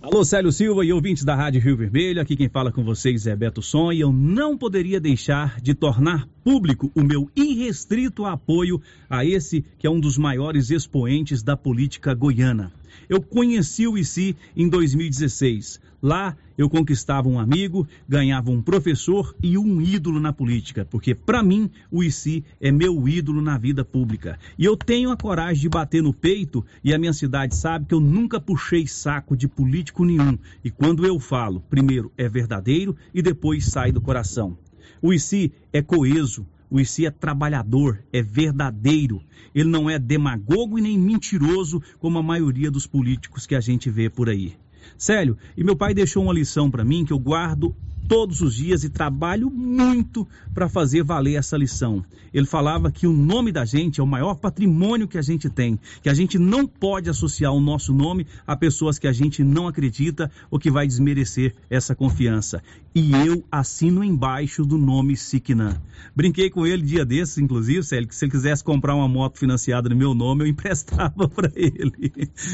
[0.01, 3.35] Alô, Célio Silva e ouvintes da Rádio Rio Vermelho, aqui quem fala com vocês é
[3.35, 9.25] Beto Son e eu não poderia deixar de tornar público o meu irrestrito apoio a
[9.25, 12.71] esse que é um dos maiores expoentes da política goiana.
[13.09, 15.81] Eu conheci o ICI em 2016.
[16.01, 21.41] Lá eu conquistava um amigo, ganhava um professor e um ídolo na política, porque para
[21.41, 24.37] mim o ICI é meu ídolo na vida pública.
[24.57, 27.93] E eu tenho a coragem de bater no peito e a minha cidade sabe que
[27.93, 30.37] eu nunca puxei saco de político nenhum.
[30.61, 34.57] E quando eu falo, primeiro é verdadeiro e depois sai do coração.
[35.01, 39.23] O ICI é coeso, o ICI é trabalhador, é verdadeiro.
[39.55, 43.89] Ele não é demagogo e nem mentiroso como a maioria dos políticos que a gente
[43.89, 44.57] vê por aí.
[44.97, 47.75] Célio, e meu pai deixou uma lição para mim que eu guardo
[48.09, 52.03] todos os dias e trabalho muito para fazer valer essa lição.
[52.33, 55.79] Ele falava que o nome da gente é o maior patrimônio que a gente tem,
[56.01, 59.67] que a gente não pode associar o nosso nome a pessoas que a gente não
[59.67, 62.63] acredita ou que vai desmerecer essa confiança.
[62.93, 65.79] E eu assino embaixo do nome Siquinã.
[66.15, 69.89] Brinquei com ele dia desses, inclusive, Célio, que se ele quisesse comprar uma moto financiada
[69.89, 72.11] no meu nome, eu emprestava para ele.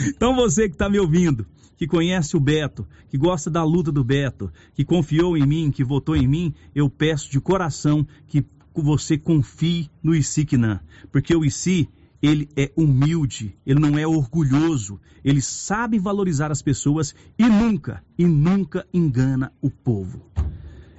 [0.07, 1.45] Então você que está me ouvindo,
[1.77, 5.83] que conhece o Beto, que gosta da luta do Beto, que confiou em mim, que
[5.83, 10.81] votou em mim, eu peço de coração que você confie no Isiquinã,
[11.11, 11.89] porque o Isi
[12.21, 18.25] ele é humilde, ele não é orgulhoso, ele sabe valorizar as pessoas e nunca, e
[18.25, 20.25] nunca engana o povo.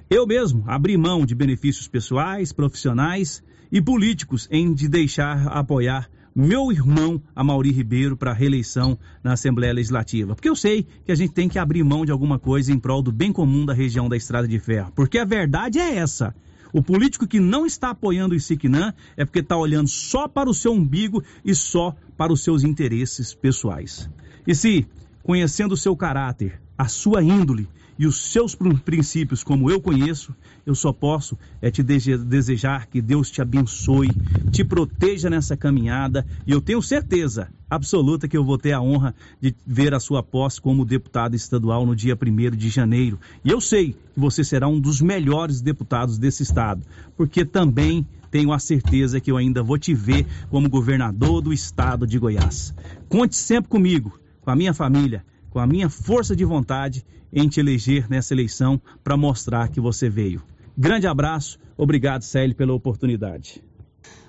[0.09, 6.71] Eu mesmo abri mão de benefícios pessoais, profissionais e políticos em de deixar apoiar meu
[6.71, 10.35] irmão Amauri Ribeiro para reeleição na Assembleia Legislativa.
[10.35, 13.01] Porque eu sei que a gente tem que abrir mão de alguma coisa em prol
[13.01, 14.91] do bem comum da região da Estrada de Ferro.
[14.95, 16.35] Porque a verdade é essa.
[16.73, 20.53] O político que não está apoiando o Isiquinã é porque está olhando só para o
[20.53, 24.09] seu umbigo e só para os seus interesses pessoais.
[24.45, 24.87] E se,
[25.23, 27.67] conhecendo o seu caráter, a sua índole
[27.97, 30.35] e os seus princípios como eu conheço,
[30.65, 34.09] eu só posso é te desejar que Deus te abençoe,
[34.51, 39.13] te proteja nessa caminhada e eu tenho certeza absoluta que eu vou ter a honra
[39.41, 43.19] de ver a sua posse como deputado estadual no dia 1 de janeiro.
[43.43, 46.81] E eu sei que você será um dos melhores deputados desse estado,
[47.15, 52.05] porque também tenho a certeza que eu ainda vou te ver como governador do estado
[52.05, 52.73] de Goiás.
[53.09, 55.25] Conte sempre comigo, com a minha família,
[55.57, 57.03] com a minha força de vontade
[57.33, 60.39] em te eleger nessa eleição para mostrar que você veio.
[60.77, 63.59] Grande abraço, obrigado, Célio, pela oportunidade.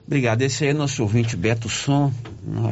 [0.07, 0.41] Obrigado.
[0.41, 2.11] Esse aí é nosso ouvinte Beto Som.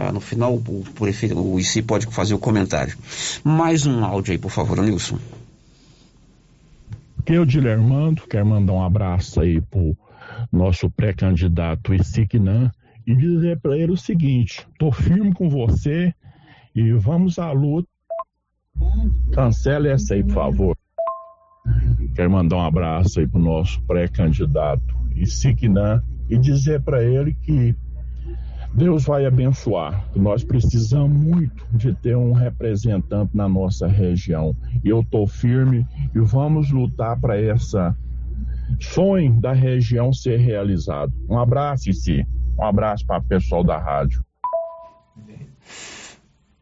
[0.01, 2.97] Ah, no final, o prefeito, o IC pode fazer o comentário.
[3.45, 5.19] Mais um áudio aí, por favor, Nilson.
[7.19, 9.95] Aqui é o Dilermando, quero mandar um abraço aí pro
[10.51, 12.73] nosso pré-candidato Isignan
[13.07, 16.15] e dizer para ele o seguinte: tô firme com você
[16.75, 17.96] e vamos à luta
[19.33, 20.77] Cancele essa aí, por favor.
[22.15, 27.75] Quero mandar um abraço aí pro nosso pré-candidato Isiquinã e dizer para ele que
[28.75, 30.05] Deus vai abençoar.
[30.15, 34.55] Nós precisamos muito de ter um representante na nossa região.
[34.85, 37.97] E eu tô firme e vamos lutar para essa
[38.81, 41.13] sonho da região ser realizado.
[41.29, 42.27] Um abraço, si.
[42.59, 44.26] Um abraço para o pessoal da rádio.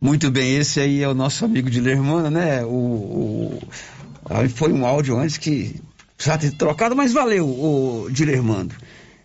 [0.05, 2.63] Muito bem, esse aí é o nosso amigo de Lermana, né?
[2.63, 3.63] O, o,
[4.55, 5.81] foi um áudio antes que
[6.15, 8.75] precisava ter trocado, mas valeu, o Dilermando.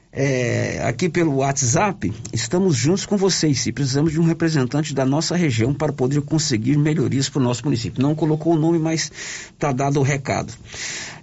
[0.10, 3.60] É, aqui pelo WhatsApp, estamos juntos com vocês.
[3.60, 7.66] Se precisamos de um representante da nossa região para poder conseguir melhorias para o nosso
[7.66, 8.02] município.
[8.02, 9.12] Não colocou o nome, mas
[9.52, 10.54] está dado o recado.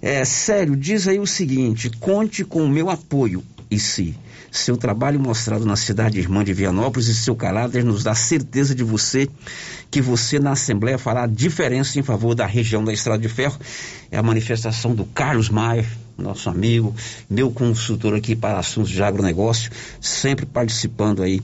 [0.03, 3.43] É, sério, diz aí o seguinte: conte com o meu apoio.
[3.71, 4.15] E se
[4.51, 8.83] seu trabalho mostrado na cidade irmã de Vianópolis e seu caráter nos dá certeza de
[8.83, 9.29] você
[9.89, 13.57] que você na Assembleia fará diferença em favor da região da Estrada de Ferro.
[14.11, 15.85] É a manifestação do Carlos Maia,
[16.17, 16.95] nosso amigo,
[17.29, 19.71] meu consultor aqui para assuntos de agronegócio,
[20.01, 21.41] sempre participando aí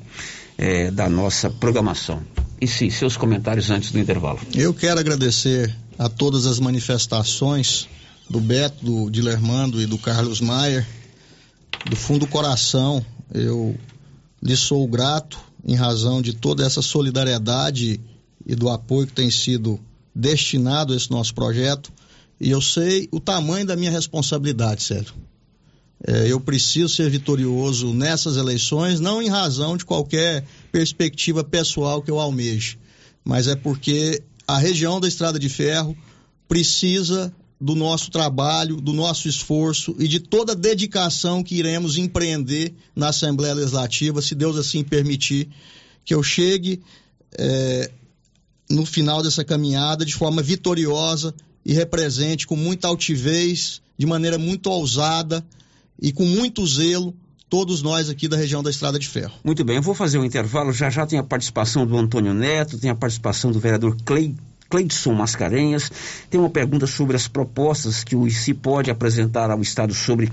[0.57, 2.21] é, da nossa programação.
[2.59, 4.39] E sim, seus comentários antes do intervalo.
[4.53, 7.87] Eu quero agradecer a todas as manifestações
[8.29, 10.85] do Beto, do Dilermando e do Carlos Maier
[11.89, 13.75] do fundo do coração, eu
[14.41, 17.99] lhe sou grato em razão de toda essa solidariedade
[18.45, 19.79] e do apoio que tem sido
[20.13, 21.91] destinado a esse nosso projeto.
[22.39, 25.13] E eu sei o tamanho da minha responsabilidade, Sérgio.
[26.05, 32.11] É, eu preciso ser vitorioso nessas eleições, não em razão de qualquer perspectiva pessoal que
[32.11, 32.77] eu almeje,
[33.23, 35.95] mas é porque a região da Estrada de Ferro
[36.45, 37.33] precisa
[37.63, 43.07] do nosso trabalho, do nosso esforço e de toda a dedicação que iremos empreender na
[43.07, 45.47] Assembleia Legislativa, se Deus assim permitir,
[46.03, 46.81] que eu chegue
[47.31, 47.89] é,
[48.69, 51.33] no final dessa caminhada de forma vitoriosa
[51.65, 55.41] e represente com muita altivez, de maneira muito ousada
[56.01, 57.15] e com muito zelo
[57.49, 59.35] todos nós aqui da região da Estrada de Ferro.
[59.41, 60.73] Muito bem, eu vou fazer um intervalo.
[60.73, 64.35] Já já tem a participação do Antônio Neto, tem a participação do vereador Clay
[64.73, 65.91] Cleidson Mascarenhas
[66.31, 70.31] tem uma pergunta sobre as propostas que o ICI pode apresentar ao Estado sobre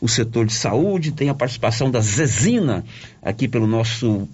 [0.00, 1.12] o setor de saúde.
[1.12, 2.86] Tem a participação da Zezina
[3.22, 4.26] aqui pelo nosso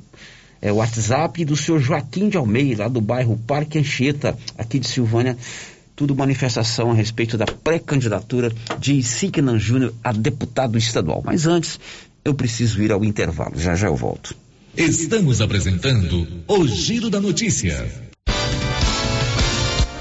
[0.62, 4.86] é, WhatsApp e do senhor Joaquim de Almeida, lá do bairro Parque Anchieta, aqui de
[4.86, 5.36] Silvânia.
[5.96, 11.20] Tudo manifestação a respeito da pré-candidatura de Isignan Júnior a deputado estadual.
[11.24, 11.80] Mas antes,
[12.24, 13.58] eu preciso ir ao intervalo.
[13.58, 14.36] Já já eu volto.
[14.76, 18.07] Estamos apresentando o Giro da Notícia.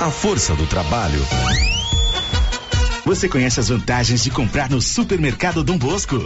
[0.00, 1.20] a força do trabalho.
[3.04, 6.16] Você conhece as vantagens de comprar no Supermercado Dom Bosco?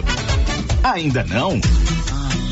[0.83, 1.61] Ainda não?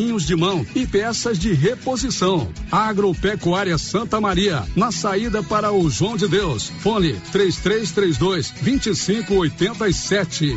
[0.00, 2.48] de mão e peças de reposição.
[2.72, 6.72] Agropecuária Santa Maria, na saída para o João de Deus.
[6.80, 10.56] Fone 3332 2587.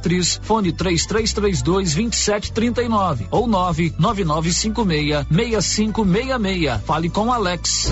[0.41, 6.81] fone 3332 2739 ou 99956 6566.
[6.85, 7.91] Fale com Alex.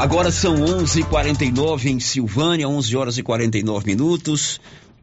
[0.00, 4.58] Agora são 11:49 em Silvânia, 11 horas e 49 minutos.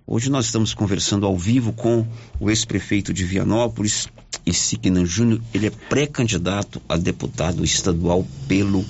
[0.07, 2.03] Hoje nós estamos conversando ao vivo com
[2.39, 4.07] o ex-prefeito de Vianópolis,
[4.43, 5.39] Isignan Júnior.
[5.53, 8.83] Ele é pré-candidato a deputado estadual pelo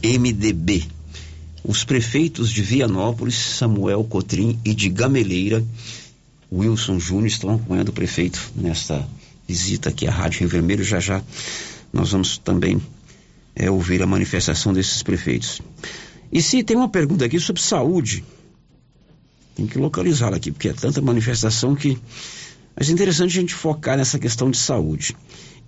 [0.00, 0.86] MDB.
[1.64, 5.64] Os prefeitos de Vianópolis, Samuel Cotrim e de Gameleira,
[6.52, 9.04] Wilson Júnior, estão acompanhando o prefeito nesta
[9.48, 10.84] visita aqui à Rádio Rio Vermelho.
[10.84, 11.20] Já já
[11.92, 12.80] nós vamos também
[13.58, 15.60] é, ouvir a manifestação desses prefeitos.
[16.30, 18.24] E se tem uma pergunta aqui sobre saúde,
[19.56, 21.98] tem que localizá-la aqui, porque é tanta manifestação que.
[22.76, 25.16] Mas é interessante a gente focar nessa questão de saúde.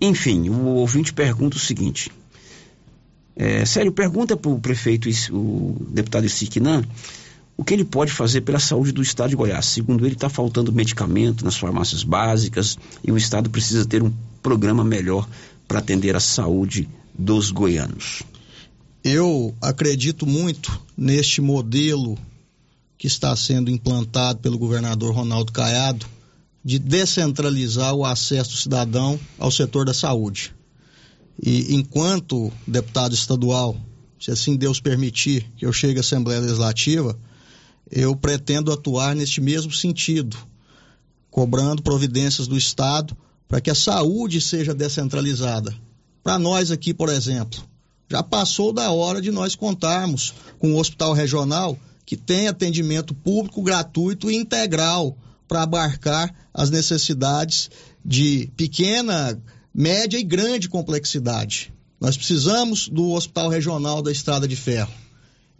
[0.00, 2.12] Enfim, o ouvinte pergunta o seguinte.
[3.34, 6.84] É, sério, pergunta para o prefeito, o deputado Isiquinã,
[7.56, 9.66] o que ele pode fazer pela saúde do estado de Goiás.
[9.66, 14.12] Segundo ele, está faltando medicamento nas farmácias básicas e o estado precisa ter um
[14.42, 15.28] programa melhor
[15.66, 16.88] para atender a saúde
[17.20, 18.22] dos goianos.
[19.04, 22.18] Eu acredito muito neste modelo
[22.96, 26.06] que está sendo implantado pelo governador Ronaldo Caiado
[26.64, 30.54] de descentralizar o acesso do cidadão ao setor da saúde.
[31.42, 33.76] E enquanto deputado estadual,
[34.18, 37.18] se assim Deus permitir que eu chegue à Assembleia Legislativa,
[37.90, 40.36] eu pretendo atuar neste mesmo sentido,
[41.30, 43.16] cobrando providências do Estado
[43.46, 45.74] para que a saúde seja descentralizada.
[46.22, 47.60] Para nós aqui, por exemplo,
[48.10, 53.62] já passou da hora de nós contarmos com um hospital regional que tem atendimento público
[53.62, 55.16] gratuito e integral
[55.46, 57.70] para abarcar as necessidades
[58.04, 59.40] de pequena,
[59.72, 61.72] média e grande complexidade.
[62.00, 64.92] Nós precisamos do Hospital Regional da Estrada de Ferro.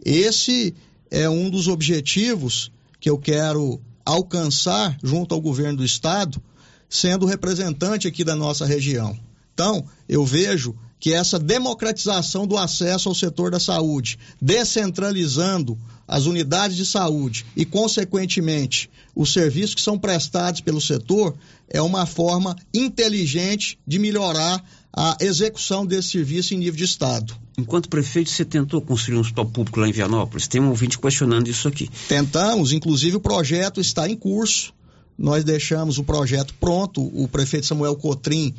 [0.03, 0.73] Esse
[1.09, 6.41] é um dos objetivos que eu quero alcançar junto ao governo do estado,
[6.89, 9.17] sendo representante aqui da nossa região.
[9.61, 16.75] Então, eu vejo que essa democratização do acesso ao setor da saúde, descentralizando as unidades
[16.75, 21.35] de saúde e, consequentemente, os serviços que são prestados pelo setor,
[21.69, 27.35] é uma forma inteligente de melhorar a execução desse serviço em nível de Estado.
[27.55, 30.47] Enquanto prefeito, você tentou construir um hospital público lá em Vianópolis?
[30.47, 31.87] Tem um ouvinte questionando isso aqui.
[32.07, 34.73] Tentamos, inclusive o projeto está em curso.
[35.15, 37.01] Nós deixamos o projeto pronto.
[37.13, 38.55] O prefeito Samuel Cotrim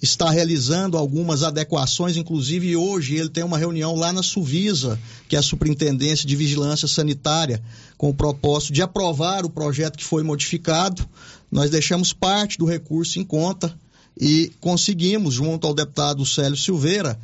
[0.00, 5.38] está realizando algumas adequações, inclusive hoje ele tem uma reunião lá na Suvisa, que é
[5.38, 7.60] a Superintendência de Vigilância Sanitária,
[7.96, 11.04] com o propósito de aprovar o projeto que foi modificado.
[11.50, 13.76] Nós deixamos parte do recurso em conta
[14.20, 17.18] e conseguimos, junto ao deputado Célio Silveira,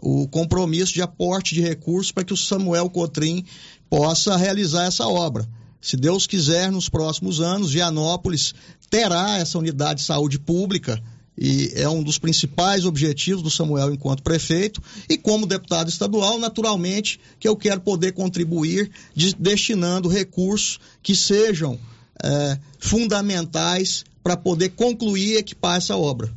[0.00, 3.44] o compromisso de aporte de recursos para que o Samuel Cotrim
[3.88, 5.48] possa realizar essa obra.
[5.80, 8.52] Se Deus quiser, nos próximos anos, Vianópolis
[8.90, 11.00] terá essa unidade de saúde pública
[11.38, 17.20] e é um dos principais objetivos do Samuel enquanto prefeito e como deputado estadual, naturalmente,
[17.38, 21.78] que eu quero poder contribuir de, destinando recursos que sejam
[22.22, 26.32] é, fundamentais para poder concluir e equipar essa obra.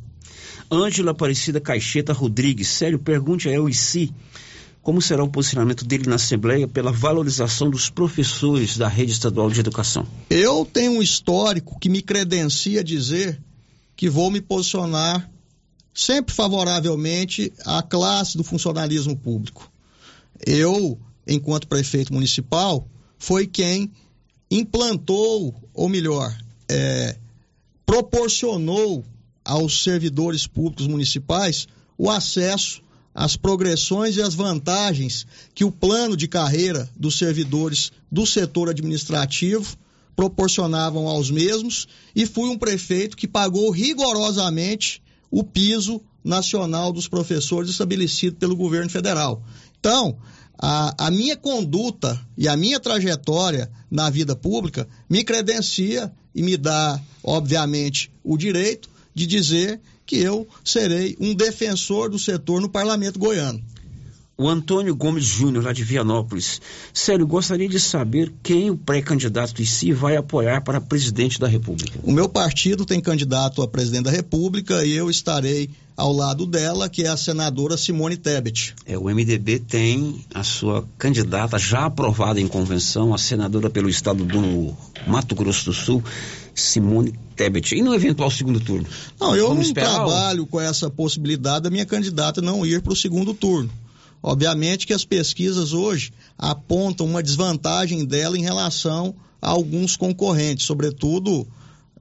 [0.72, 4.14] Ângela Aparecida Caixeta Rodrigues, sério, pergunte a eu e si
[4.82, 9.60] como será o posicionamento dele na Assembleia pela valorização dos professores da rede estadual de
[9.60, 10.08] educação.
[10.30, 13.40] Eu tenho um histórico que me credencia dizer
[14.00, 15.30] que vou me posicionar
[15.94, 19.70] sempre favoravelmente à classe do funcionalismo público.
[20.48, 20.98] Eu,
[21.28, 22.88] enquanto prefeito municipal,
[23.18, 23.92] foi quem
[24.50, 26.34] implantou, ou melhor,
[26.72, 27.18] é,
[27.86, 29.04] proporcionou
[29.44, 32.82] aos servidores públicos municipais o acesso
[33.14, 39.78] às progressões e às vantagens que o plano de carreira dos servidores do setor administrativo
[40.20, 45.02] proporcionavam aos mesmos e fui um prefeito que pagou rigorosamente
[45.32, 49.42] o piso nacional dos professores estabelecido pelo governo federal.
[49.80, 50.18] Então,
[50.58, 56.58] a, a, minha conduta e a minha trajetória na vida pública me credencia e me
[56.58, 63.18] dá, obviamente, o direito de dizer que eu serei um defensor do setor no parlamento
[63.18, 63.64] goiano.
[64.40, 66.62] O Antônio Gomes Júnior, lá de Vianópolis.
[66.94, 72.00] Sério, gostaria de saber quem o pré-candidato em si vai apoiar para presidente da República.
[72.04, 76.88] O meu partido tem candidato a presidente da República e eu estarei ao lado dela,
[76.88, 78.74] que é a senadora Simone Tebet.
[78.86, 84.24] É, o MDB tem a sua candidata já aprovada em convenção, a senadora pelo estado
[84.24, 84.74] do
[85.06, 86.02] Mato Grosso do Sul,
[86.56, 87.76] Simone Tebet.
[87.76, 88.88] E no eventual segundo turno?
[89.20, 92.94] Não, eu Vamos não o- trabalho com essa possibilidade da minha candidata não ir para
[92.94, 93.70] o segundo turno.
[94.22, 101.48] Obviamente que as pesquisas hoje apontam uma desvantagem dela em relação a alguns concorrentes, sobretudo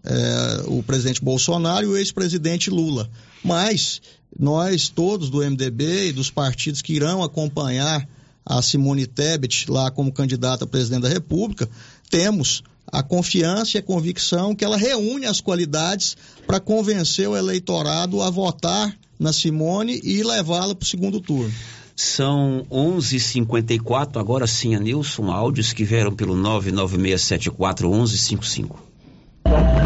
[0.05, 3.09] eh, o presidente Bolsonaro e o ex-presidente Lula.
[3.45, 4.01] Mas
[4.39, 8.09] nós todos do MDB e dos partidos que irão acompanhar
[8.45, 11.69] a Simone Tebet lá como candidata a presidente da República,
[12.09, 16.17] temos a confiança e a convicção que ela reúne as qualidades
[16.47, 21.53] para convencer o eleitorado a votar na Simone e levá-la para o segundo turno.
[22.01, 28.77] São 11h54, agora sim, a Nilson, áudios que vieram pelo 996741155.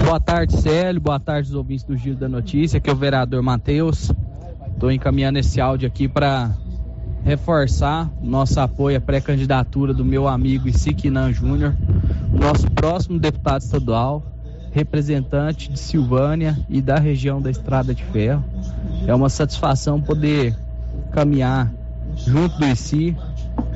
[0.04, 1.00] Boa tarde, Célio.
[1.00, 2.76] Boa tarde, os ouvintes do Giro da Notícia.
[2.76, 4.12] Aqui é o vereador Matheus.
[4.74, 6.54] Estou encaminhando esse áudio aqui para
[7.24, 11.74] reforçar nosso apoio à pré-candidatura do meu amigo Isiquinan Júnior,
[12.30, 14.22] nosso próximo deputado estadual,
[14.70, 18.44] representante de Silvânia e da região da Estrada de Ferro.
[19.06, 20.54] É uma satisfação poder
[21.10, 21.72] caminhar
[22.26, 23.16] junto do ICI,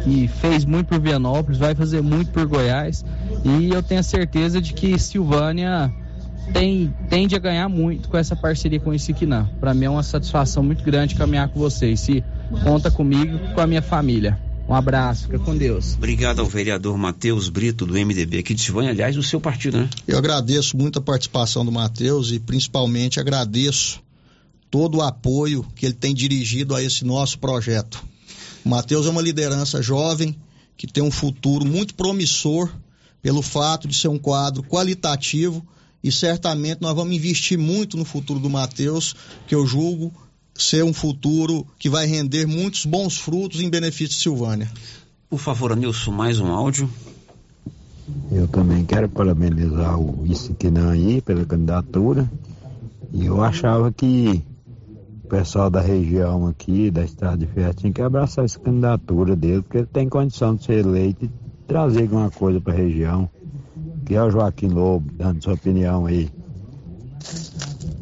[0.05, 3.05] que fez muito por Vianópolis, vai fazer muito por Goiás,
[3.45, 5.93] e eu tenho a certeza de que Silvânia
[6.53, 9.49] tem, tende a ganhar muito com essa parceria com o Isiquinã.
[9.61, 12.01] Para mim é uma satisfação muito grande caminhar com vocês.
[12.01, 12.23] Se
[12.63, 14.39] conta comigo e com a minha família.
[14.69, 15.95] Um abraço, fica com Deus.
[15.95, 19.89] Obrigado ao vereador Matheus Brito, do MDB aqui de Silvânia, aliás, do seu partido, né?
[20.09, 24.01] Eu agradeço muito a participação do Matheus e principalmente agradeço
[24.69, 28.03] todo o apoio que ele tem dirigido a esse nosso projeto.
[28.67, 30.35] O Matheus é uma liderança jovem
[30.77, 32.69] que tem um futuro muito promissor
[33.23, 35.65] pelo fato de ser um quadro qualitativo
[36.03, 39.15] e certamente nós vamos investir muito no futuro do Matheus,
[39.47, 40.13] que eu julgo
[40.53, 44.69] ser um futuro que vai render muitos bons frutos em benefício de Silvânia.
[45.31, 46.91] Por favor, Anilson, mais um áudio.
[48.33, 52.29] Eu também quero parabenizar o Isiquinan aí pela candidatura.
[53.13, 54.43] E eu achava que
[55.27, 59.61] o pessoal da região aqui, da Estrada de Ferro, tinha que abraçar essa candidatura dele,
[59.61, 61.31] porque ele tem condição de ser eleito e
[61.67, 63.29] trazer alguma coisa para a região.
[64.05, 66.31] Que é o Joaquim Lobo, dando sua opinião aí.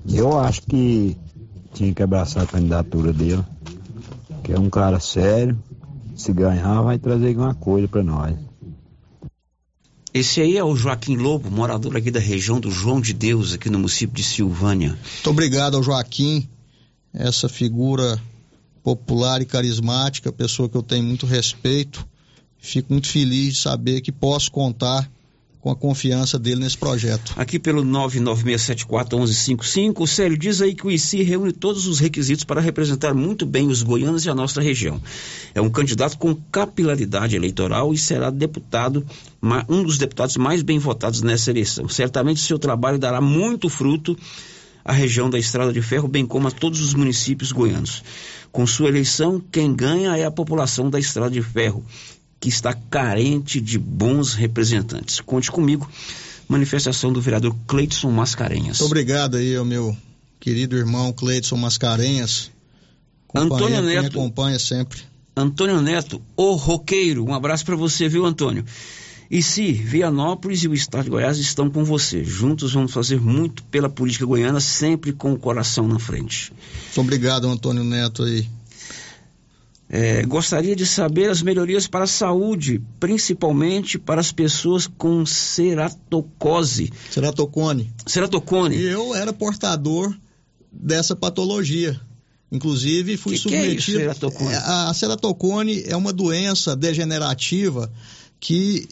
[0.06, 1.16] Eu acho que
[1.72, 3.42] tinha que abraçar a candidatura dele,
[4.42, 5.58] que é um cara sério.
[6.14, 8.36] Se ganhar, vai trazer alguma coisa para nós.
[10.12, 13.70] Esse aí é o Joaquim Lobo, morador aqui da região do João de Deus, aqui
[13.70, 14.90] no município de Silvânia.
[14.90, 16.48] Muito obrigado ao Joaquim,
[17.14, 18.20] essa figura
[18.82, 22.06] popular e carismática, pessoa que eu tenho muito respeito.
[22.58, 25.08] Fico muito feliz de saber que posso contar
[25.64, 27.32] com a confiança dele nesse projeto.
[27.36, 33.14] Aqui pelo 996741155, Célio diz aí que o ICI reúne todos os requisitos para representar
[33.14, 35.00] muito bem os goianos e a nossa região.
[35.54, 39.06] É um candidato com capilaridade eleitoral e será deputado,
[39.66, 41.88] um dos deputados mais bem votados nessa eleição.
[41.88, 44.14] Certamente seu trabalho dará muito fruto
[44.84, 48.02] à região da Estrada de Ferro, bem como a todos os municípios goianos.
[48.52, 51.84] Com sua eleição, quem ganha é a população da Estrada de Ferro,
[52.38, 55.20] que está carente de bons representantes.
[55.20, 55.90] Conte comigo.
[56.46, 58.78] Manifestação do vereador Cleidson Mascarenhas.
[58.78, 59.96] Muito obrigado aí ao meu
[60.38, 62.50] querido irmão Cleidson Mascarenhas.
[63.34, 64.18] Antônio companheiro que me Neto.
[64.18, 65.00] acompanha sempre.
[65.36, 67.24] Antônio Neto, o roqueiro.
[67.24, 68.64] Um abraço para você, viu, Antônio?
[69.30, 72.22] E se Vianópolis e o Estado de Goiás estão com você.
[72.22, 76.52] Juntos vamos fazer muito pela política goiana, sempre com o coração na frente.
[76.86, 78.46] Muito obrigado, Antônio Neto aí.
[79.88, 86.92] É, gostaria de saber as melhorias para a saúde, principalmente para as pessoas com ceratocose.
[87.10, 87.92] Ceratocone.
[88.06, 88.76] Ceratocone.
[88.76, 90.14] E eu era portador
[90.72, 92.00] dessa patologia.
[92.50, 93.98] Inclusive, fui Que que é isso, submetido.
[93.98, 94.52] ceratocone?
[94.52, 97.92] É, a ceratocone é uma doença degenerativa
[98.40, 98.88] que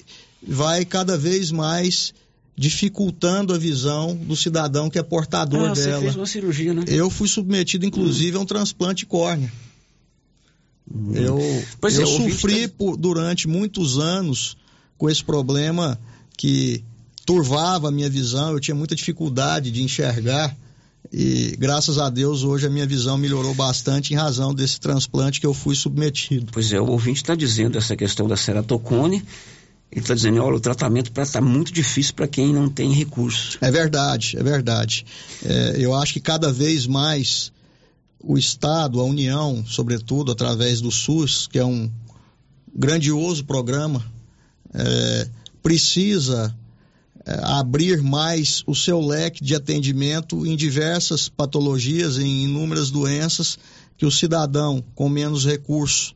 [0.47, 2.13] vai cada vez mais
[2.57, 6.03] dificultando a visão do cidadão que é portador Ah, você dela.
[6.03, 6.85] fez uma cirurgia, né?
[6.87, 9.51] Eu fui submetido, inclusive, a um transplante de córnea.
[11.15, 11.39] Eu,
[11.81, 14.57] Pois eu é, o ouvinte sofri por- durante muitos anos
[14.99, 15.99] com esse problema
[16.37, 16.83] que
[17.25, 20.55] turvava a minha visão, eu tinha muita dificuldade de enxergar
[21.13, 25.47] e graças a Deus hoje a minha visão melhorou bastante em razão desse transplante que
[25.47, 26.51] eu fui submetido.
[26.53, 29.25] Pois é, o ouvinte está dizendo essa questão da ceratocone.
[29.93, 33.59] Ele está dizendo, olha, o tratamento está muito difícil para quem não tem recursos.
[33.61, 35.05] É verdade, é verdade.
[35.45, 37.53] É, eu acho que cada vez mais
[38.19, 41.91] o Estado, a União, sobretudo através do SUS, que é um
[42.75, 44.03] grandioso programa,
[44.73, 45.29] é,
[45.63, 46.57] precisa
[47.27, 53.59] é, abrir mais o seu leque de atendimento em diversas patologias, em inúmeras doenças
[53.99, 56.15] que o cidadão com menos recursos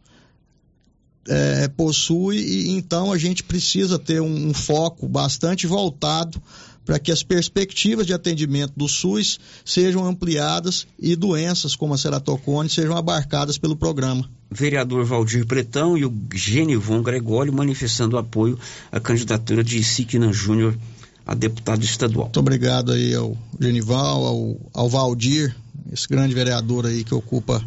[1.29, 6.41] é, possui e então a gente precisa ter um, um foco bastante voltado
[6.85, 12.70] para que as perspectivas de atendimento do SUS sejam ampliadas e doenças como a ceratocone
[12.70, 14.31] sejam abarcadas pelo programa.
[14.49, 18.57] Vereador Valdir Pretão e o Genivon Gregório manifestando apoio
[18.93, 20.79] à candidatura de Siquina Júnior
[21.27, 22.27] a deputado estadual.
[22.27, 25.57] Muito obrigado aí ao Genival, ao, ao Valdir,
[25.93, 27.61] esse grande vereador aí que ocupa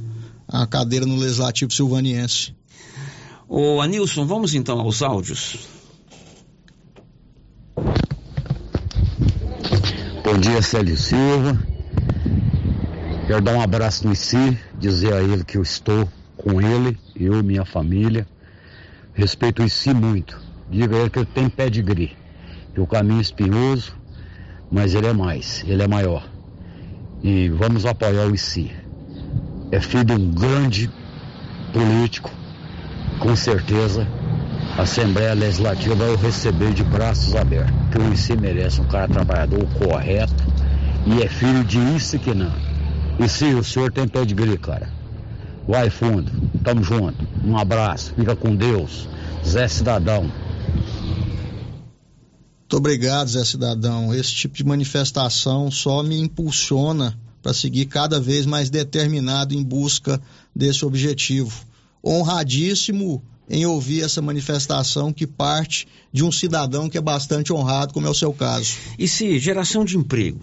[0.47, 2.53] a cadeira no Legislativo Silvaniense.
[3.51, 5.67] Ô Anilson, vamos então aos áudios.
[10.23, 11.57] Bom dia, Célio Silva.
[13.25, 17.43] Quero dar um abraço no si, dizer a ele que eu estou com ele, eu
[17.43, 18.27] minha família.
[19.15, 20.39] Respeito o si muito.
[20.69, 22.15] Diga a ele que eu tenho pedigree,
[22.75, 23.95] que o caminho é espinhoso,
[24.71, 26.23] mas ele é mais, ele é maior.
[27.23, 28.71] E vamos apoiar o ICI.
[29.71, 30.87] É filho de um grande
[31.73, 32.29] político,
[33.19, 34.07] com certeza
[34.77, 39.07] a Assembleia Legislativa vai o receber de braços abertos, que o IC merece um cara
[39.07, 40.43] trabalhador correto
[41.05, 42.51] e é filho de Isiquinã.
[43.19, 44.89] E se o senhor tem gri, cara.
[45.67, 46.31] Vai fundo,
[46.63, 47.27] tamo junto.
[47.43, 49.09] Um abraço, fica com Deus.
[49.45, 50.23] Zé Cidadão.
[50.23, 54.13] Muito obrigado, Zé Cidadão.
[54.13, 60.21] Esse tipo de manifestação só me impulsiona para seguir cada vez mais determinado em busca
[60.55, 61.68] desse objetivo.
[62.03, 68.05] Honradíssimo em ouvir essa manifestação que parte de um cidadão que é bastante honrado, como
[68.05, 68.73] é o seu caso.
[68.97, 70.39] E se geração de emprego?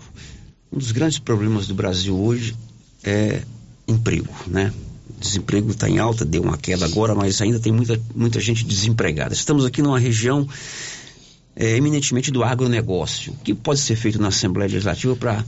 [0.73, 2.57] Um dos grandes problemas do Brasil hoje
[3.05, 3.43] é
[3.87, 4.73] emprego, né?
[5.19, 9.33] Desemprego está em alta, deu uma queda agora, mas ainda tem muita, muita gente desempregada.
[9.33, 10.47] Estamos aqui numa região
[11.55, 13.33] é, eminentemente do agronegócio.
[13.33, 15.45] O que pode ser feito na Assembleia Legislativa para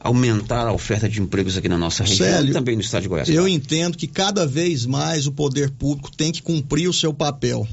[0.00, 3.08] aumentar a oferta de empregos aqui na nossa região Célio, e também no estado de
[3.08, 3.28] Goiás?
[3.28, 7.68] Eu entendo que cada vez mais o poder público tem que cumprir o seu papel.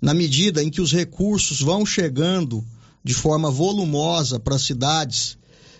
[0.00, 2.62] Na medida em que os recursos vão chegando
[3.02, 5.38] de forma volumosa para as cidades,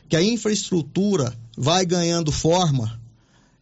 [0.08, 2.98] que a infraestrutura vai ganhando forma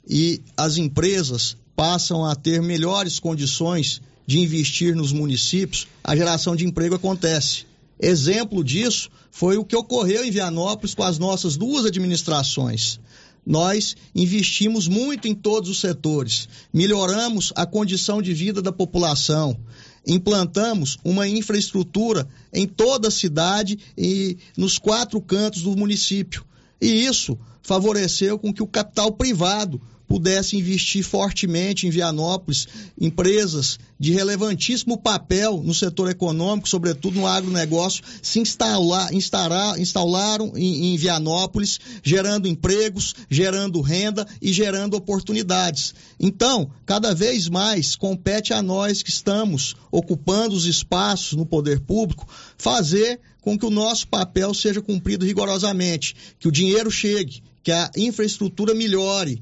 [0.09, 6.65] e as empresas passam a ter melhores condições de investir nos municípios, a geração de
[6.65, 7.65] emprego acontece.
[8.01, 12.99] Exemplo disso foi o que ocorreu em Vianópolis com as nossas duas administrações.
[13.45, 19.59] Nós investimos muito em todos os setores, melhoramos a condição de vida da população,
[20.07, 26.45] implantamos uma infraestrutura em toda a cidade e nos quatro cantos do município.
[26.81, 29.81] E isso favoreceu com que o capital privado
[30.11, 32.67] pudesse investir fortemente em Vianópolis,
[33.01, 40.87] empresas de relevantíssimo papel no setor econômico, sobretudo no agronegócio, se instalar, instalar, instalaram em,
[40.87, 45.95] em Vianópolis, gerando empregos, gerando renda e gerando oportunidades.
[46.19, 52.27] Então, cada vez mais compete a nós que estamos ocupando os espaços no poder público
[52.59, 57.89] fazer com que o nosso papel seja cumprido rigorosamente, que o dinheiro chegue, que a
[57.97, 59.41] infraestrutura melhore,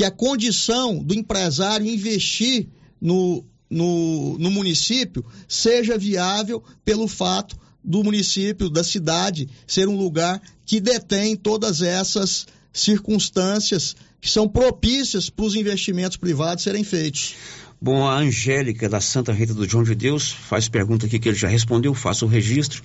[0.00, 8.02] que a condição do empresário investir no, no, no município seja viável pelo fato do
[8.02, 15.44] município, da cidade, ser um lugar que detém todas essas circunstâncias que são propícias para
[15.44, 17.34] os investimentos privados serem feitos.
[17.78, 21.36] Bom, a Angélica da Santa Rita do João de Deus faz pergunta aqui que ele
[21.36, 22.82] já respondeu, faça o registro.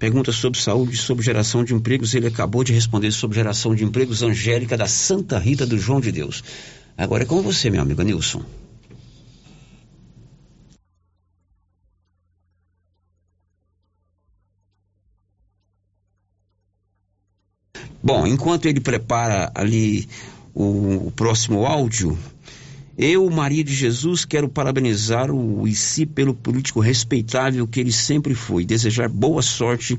[0.00, 2.14] Pergunta sobre saúde, sobre geração de empregos.
[2.14, 4.22] Ele acabou de responder sobre geração de empregos.
[4.22, 6.42] Angélica da Santa Rita do João de Deus.
[6.96, 8.42] Agora é com você, meu amigo Nilson.
[18.02, 20.08] Bom, enquanto ele prepara ali
[20.54, 22.18] o, o próximo áudio,
[23.02, 28.62] eu, Maria de Jesus, quero parabenizar o ICI pelo político respeitável que ele sempre foi,
[28.62, 29.98] desejar boa sorte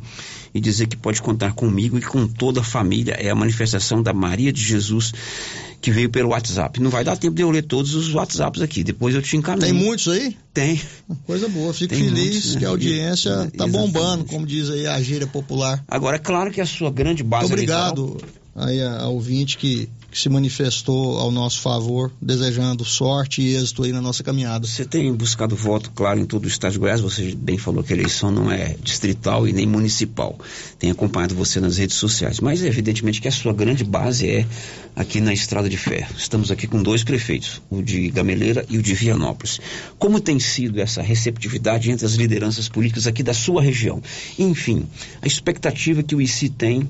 [0.54, 3.14] e dizer que pode contar comigo e com toda a família.
[3.14, 5.12] É a manifestação da Maria de Jesus
[5.82, 6.80] que veio pelo WhatsApp.
[6.80, 9.66] Não vai dar tempo de eu ler todos os WhatsApps aqui, depois eu te encaminho.
[9.66, 10.38] Tem muitos aí?
[10.54, 10.80] Tem.
[11.26, 12.60] Coisa boa, fico Tem feliz muitos, né?
[12.60, 15.84] que a audiência está bombando, como diz aí a gíria popular.
[15.88, 18.22] Agora, é claro que a sua grande base obrigado
[18.56, 23.84] aí a, a ouvinte que que se manifestou ao nosso favor, desejando sorte e êxito
[23.84, 24.68] aí na nossa caminhada.
[24.68, 27.00] Você tem buscado voto, claro, em todo o estado de Goiás.
[27.00, 30.38] Você bem falou que a eleição não é distrital e nem municipal.
[30.78, 32.42] Tem acompanhado você nas redes sociais.
[32.42, 34.46] Mas, evidentemente, que a sua grande base é
[34.94, 36.14] aqui na Estrada de Ferro.
[36.18, 39.62] Estamos aqui com dois prefeitos, o de Gameleira e o de Vianópolis.
[39.98, 44.02] Como tem sido essa receptividade entre as lideranças políticas aqui da sua região?
[44.38, 44.86] Enfim,
[45.22, 46.90] a expectativa que o ICI tem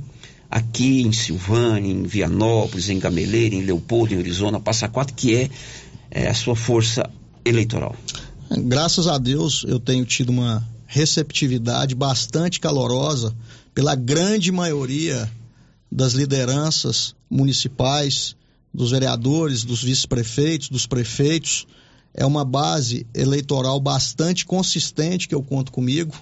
[0.52, 5.50] aqui em Silvânia, em Vianópolis, em Gameleira, em Leopoldo, em Arizona, Passa Quatro, que é,
[6.12, 7.10] é a sua força
[7.46, 7.96] eleitoral?
[8.66, 13.34] Graças a Deus eu tenho tido uma receptividade bastante calorosa
[13.74, 15.32] pela grande maioria
[15.90, 18.36] das lideranças municipais,
[18.74, 21.66] dos vereadores, dos vice-prefeitos, dos prefeitos.
[22.14, 26.14] É uma base eleitoral bastante consistente que eu conto comigo.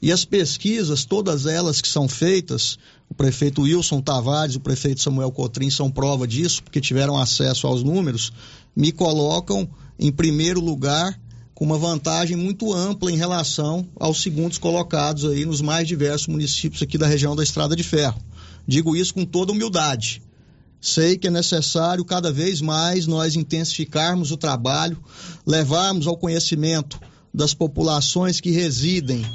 [0.00, 2.78] E as pesquisas, todas elas que são feitas,
[3.10, 7.82] o prefeito Wilson Tavares, o prefeito Samuel Cotrim são prova disso, porque tiveram acesso aos
[7.82, 8.32] números,
[8.76, 9.68] me colocam
[9.98, 11.18] em primeiro lugar
[11.52, 16.80] com uma vantagem muito ampla em relação aos segundos colocados aí nos mais diversos municípios
[16.80, 18.22] aqui da região da Estrada de Ferro.
[18.64, 20.22] Digo isso com toda humildade.
[20.80, 25.02] Sei que é necessário cada vez mais nós intensificarmos o trabalho,
[25.44, 27.00] levarmos ao conhecimento
[27.34, 29.26] das populações que residem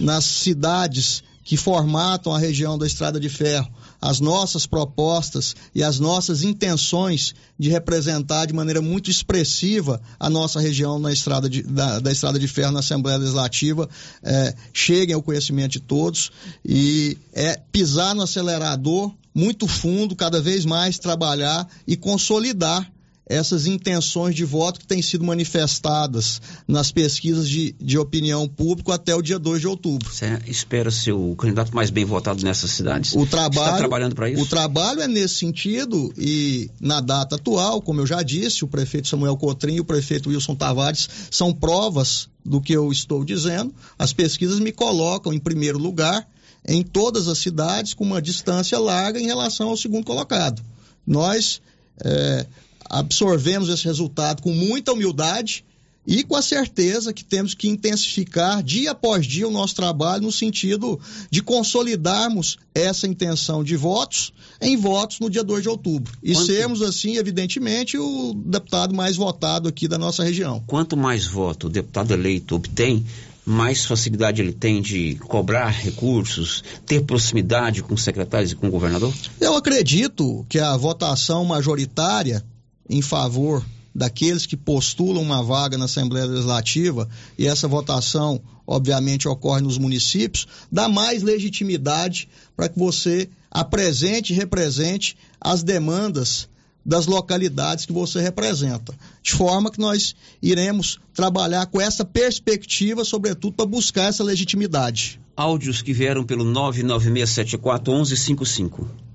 [0.00, 3.68] nas cidades que formatam a região da Estrada de Ferro,
[4.00, 10.60] as nossas propostas e as nossas intenções de representar de maneira muito expressiva a nossa
[10.60, 13.88] região na estrada de, da, da Estrada de Ferro na Assembleia Legislativa
[14.22, 16.30] é, cheguem ao conhecimento de todos
[16.64, 22.90] e é pisar no acelerador muito fundo, cada vez mais trabalhar e consolidar
[23.30, 29.14] essas intenções de voto que têm sido manifestadas nas pesquisas de, de opinião pública até
[29.14, 30.12] o dia 2 de outubro.
[30.12, 33.14] Você espera ser o candidato mais bem votado nessas cidades?
[33.14, 34.42] O trabalho, Está trabalhando para isso?
[34.42, 39.06] O trabalho é nesse sentido e na data atual, como eu já disse, o prefeito
[39.06, 43.72] Samuel Cotrim e o prefeito Wilson Tavares são provas do que eu estou dizendo.
[43.96, 46.26] As pesquisas me colocam em primeiro lugar
[46.66, 50.60] em todas as cidades com uma distância larga em relação ao segundo colocado.
[51.06, 51.62] Nós
[52.04, 52.46] é,
[52.90, 55.64] absorvemos esse resultado com muita humildade
[56.06, 60.32] e com a certeza que temos que intensificar dia após dia o nosso trabalho no
[60.32, 60.98] sentido
[61.30, 66.12] de consolidarmos essa intenção de votos em votos no dia 2 de outubro.
[66.22, 66.46] E Quanto...
[66.46, 70.62] sermos, assim, evidentemente, o deputado mais votado aqui da nossa região.
[70.66, 73.04] Quanto mais voto o deputado eleito obtém,
[73.44, 79.12] mais facilidade ele tem de cobrar recursos, ter proximidade com secretários e com o governador?
[79.40, 82.44] Eu acredito que a votação majoritária
[82.90, 83.64] em favor
[83.94, 90.46] daqueles que postulam uma vaga na Assembleia Legislativa, e essa votação, obviamente, ocorre nos municípios,
[90.70, 96.48] dá mais legitimidade para que você apresente e represente as demandas
[96.84, 98.94] das localidades que você representa.
[99.22, 105.20] De forma que nós iremos trabalhar com essa perspectiva, sobretudo, para buscar essa legitimidade.
[105.36, 109.09] Áudios que vieram pelo 99674 1155.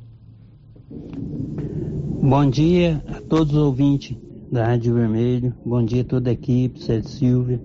[2.27, 4.17] Bom dia a todos os ouvintes
[4.51, 7.61] da Rádio Vermelho, bom dia a toda a equipe, Sérgio Silvia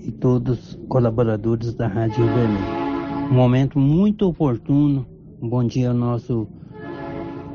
[0.00, 3.30] e todos os colaboradores da Rádio Vermelho.
[3.30, 5.06] Um momento muito oportuno,
[5.38, 6.48] um bom dia ao nosso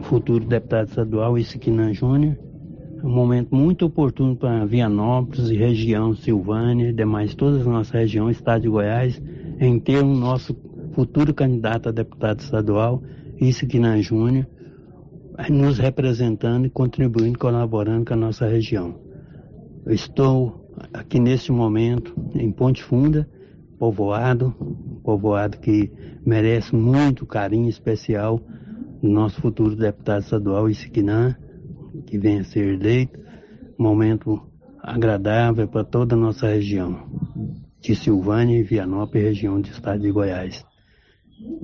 [0.04, 2.38] futuro deputado estadual, Isiquinan Júnior.
[3.04, 8.62] Um momento muito oportuno para Vianópolis e região Silvânia, demais todas as nossas regiões, estado
[8.62, 9.20] de Goiás,
[9.60, 10.56] em ter um nosso
[10.94, 13.02] futuro candidato a deputado estadual,
[13.42, 14.46] Isiquinan Júnior,
[15.48, 19.00] nos representando e contribuindo, colaborando com a nossa região.
[19.86, 23.30] Eu estou aqui neste momento em Ponte Funda,
[23.78, 24.52] povoado,
[25.04, 25.92] povoado que
[26.26, 28.42] merece muito carinho especial
[29.02, 31.36] do nosso futuro deputado estadual Isiquinã,
[32.06, 33.18] que venha a ser eleito.
[33.78, 34.42] Momento
[34.84, 37.08] agradável para toda a nossa região,
[37.80, 40.69] de Silvânia e Vianópolis, região do estado de Goiás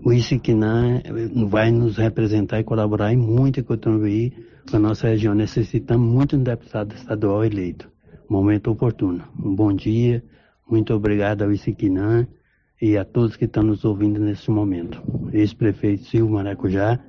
[0.04, 1.02] o Isiquinã
[1.50, 4.34] vai nos representar e colaborar e muito e contribuir
[4.70, 5.34] com a nossa região.
[5.34, 7.90] Necessitamos muito de um deputado estadual eleito.
[8.30, 9.24] Momento oportuno.
[9.44, 10.24] Um bom dia,
[10.70, 12.28] muito obrigado ao Isiquinã
[12.82, 15.02] e a todos que estão nos ouvindo nesse momento.
[15.34, 17.00] Ex-prefeito Silvio Maracujá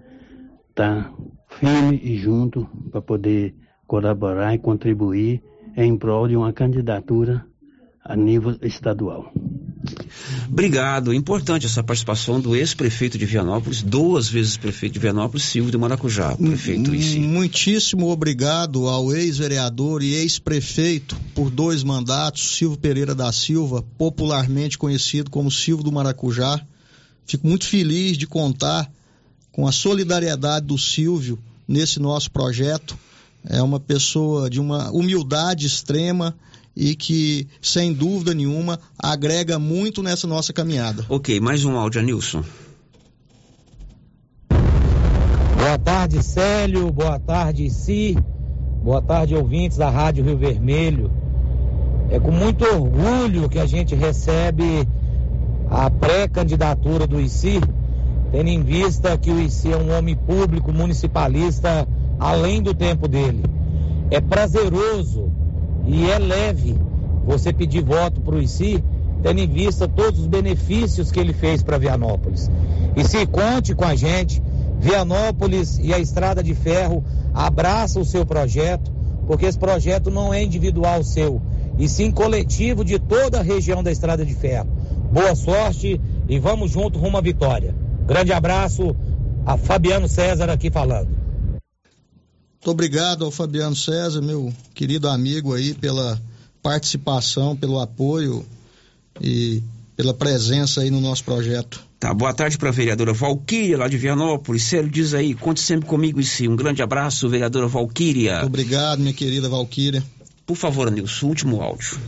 [0.71, 1.13] está
[1.49, 3.55] firme e junto para poder
[3.87, 5.43] colaborar e contribuir
[5.77, 7.47] em prol de uma candidatura
[8.05, 9.33] a nível estadual.
[10.49, 11.13] Obrigado.
[11.13, 16.35] Importante essa participação do ex-prefeito de Vianópolis, duas vezes prefeito de Vianópolis, Silvio de Maracujá,
[16.37, 17.19] prefeito em si.
[17.19, 25.31] Muitíssimo obrigado ao ex-vereador e ex-prefeito por dois mandatos, Silvio Pereira da Silva, popularmente conhecido
[25.31, 26.61] como Silvio do Maracujá.
[27.25, 28.91] Fico muito feliz de contar
[29.51, 32.97] com a solidariedade do Silvio nesse nosso projeto.
[33.49, 36.37] É uma pessoa de uma humildade extrema
[36.77, 41.07] e que, sem dúvida nenhuma, agrega muito nessa nossa caminhada.
[41.09, 42.45] Ok, mais um áudio, Nilson.
[45.57, 46.93] Boa tarde, Célio.
[46.93, 48.17] Boa tarde, Si.
[48.85, 51.11] Boa tarde, ouvintes da Rádio Rio Vermelho.
[52.11, 54.87] É com muito orgulho que a gente recebe
[55.69, 57.61] a pré-candidatura do ICI,
[58.31, 61.89] tendo em vista que o ICI é um homem público municipalista
[62.21, 63.43] além do tempo dele.
[64.11, 65.33] É prazeroso
[65.87, 66.77] e é leve
[67.25, 68.83] você pedir voto para o ICI,
[69.23, 72.51] tendo em vista todos os benefícios que ele fez para Vianópolis.
[72.97, 74.43] E se conte com a gente,
[74.79, 77.05] Vianópolis e a Estrada de Ferro
[77.35, 78.93] abraça o seu projeto,
[79.27, 81.41] porque esse projeto não é individual seu,
[81.79, 84.69] e sim coletivo de toda a região da Estrada de Ferro.
[85.13, 87.75] Boa sorte e vamos junto rumo à vitória.
[88.07, 88.95] Grande abraço,
[89.45, 91.26] a Fabiano César aqui falando.
[92.67, 96.21] Muito obrigado ao Fabiano César, meu querido amigo aí, pela
[96.61, 98.45] participação, pelo apoio
[99.21, 99.63] e
[99.95, 101.81] pela presença aí no nosso projeto.
[102.01, 104.65] Tá, boa tarde para a vereadora Valquíria, lá de Vianópolis.
[104.65, 106.49] Célio diz aí, conte sempre comigo e sim.
[106.49, 108.33] Um grande abraço, vereadora Valquíria.
[108.41, 110.03] Muito obrigado, minha querida Valquíria.
[110.45, 112.01] Por favor, Nilson, último áudio.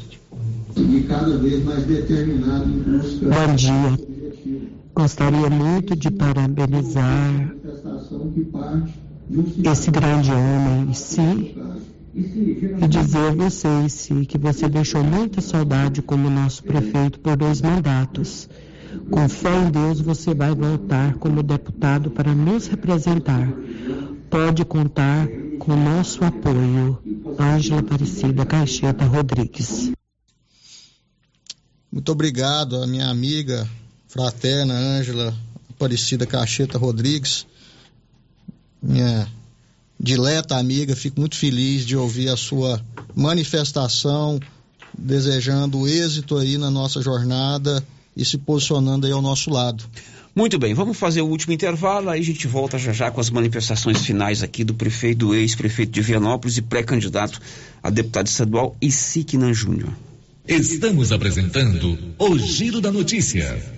[0.76, 3.96] E cada vez mais determinado em busca Bom dia.
[4.92, 7.54] Gostaria muito de parabenizar
[9.64, 11.54] esse grande homem, sim,
[12.14, 17.60] e dizer a você, sim, que você deixou muita saudade como nosso prefeito por dois
[17.60, 18.48] mandatos.
[19.10, 23.52] Com fé em Deus, você vai voltar como deputado para nos representar.
[24.30, 25.28] Pode contar
[25.58, 26.98] com nosso apoio.
[27.38, 29.92] Ângela Aparecida Caixeta Rodrigues.
[31.90, 33.68] Muito obrigado à minha amiga
[34.08, 35.34] fraterna Ângela
[35.70, 37.46] Aparecida Cacheta Rodrigues,
[38.82, 39.28] minha
[39.98, 40.94] dileta amiga.
[40.94, 42.80] Fico muito feliz de ouvir a sua
[43.14, 44.40] manifestação,
[44.96, 47.84] desejando êxito aí na nossa jornada
[48.16, 49.84] e se posicionando aí ao nosso lado.
[50.34, 53.28] Muito bem, vamos fazer o último intervalo, aí a gente volta já já com as
[53.28, 57.40] manifestações finais aqui do prefeito, do ex-prefeito de Vianópolis e pré-candidato
[57.82, 59.92] a deputado estadual Isiquinan Júnior.
[60.46, 63.77] Estamos apresentando o Giro da Notícia.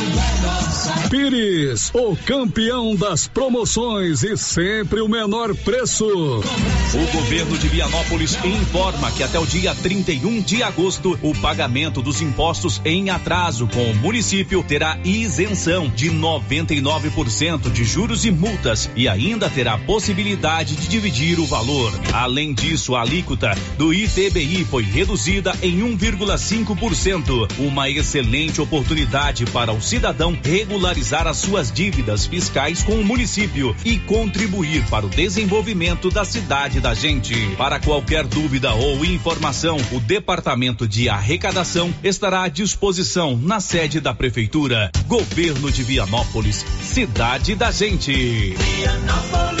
[1.09, 6.05] Pires, o campeão das promoções e sempre o menor preço.
[6.05, 12.21] O governo de Vianópolis informa que até o dia 31 de agosto, o pagamento dos
[12.21, 19.07] impostos em atraso com o município terá isenção de 99% de juros e multas e
[19.07, 21.91] ainda terá possibilidade de dividir o valor.
[22.13, 29.81] Além disso, a alíquota do ITBI foi reduzida em 1,5%, uma excelente oportunidade para o
[29.81, 30.35] cidadão
[30.71, 36.79] regularizar as suas dívidas fiscais com o município e contribuir para o desenvolvimento da cidade
[36.79, 37.35] da gente.
[37.57, 44.13] Para qualquer dúvida ou informação, o Departamento de Arrecadação estará à disposição na sede da
[44.13, 44.89] Prefeitura.
[45.07, 48.55] Governo de Vianópolis, cidade da gente.
[48.55, 49.60] Vianópolis,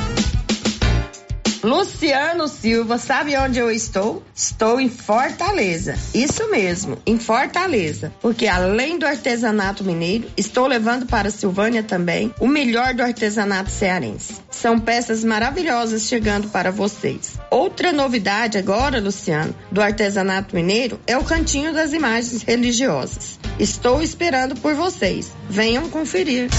[1.63, 4.23] Luciano Silva, sabe onde eu estou?
[4.35, 5.95] Estou em Fortaleza.
[6.13, 8.11] Isso mesmo, em Fortaleza.
[8.19, 14.37] Porque além do artesanato mineiro, estou levando para Silvânia também o melhor do artesanato cearense.
[14.49, 17.33] São peças maravilhosas chegando para vocês.
[17.51, 23.39] Outra novidade agora, Luciano, do artesanato mineiro é o cantinho das imagens religiosas.
[23.59, 25.31] Estou esperando por vocês.
[25.47, 26.49] Venham conferir.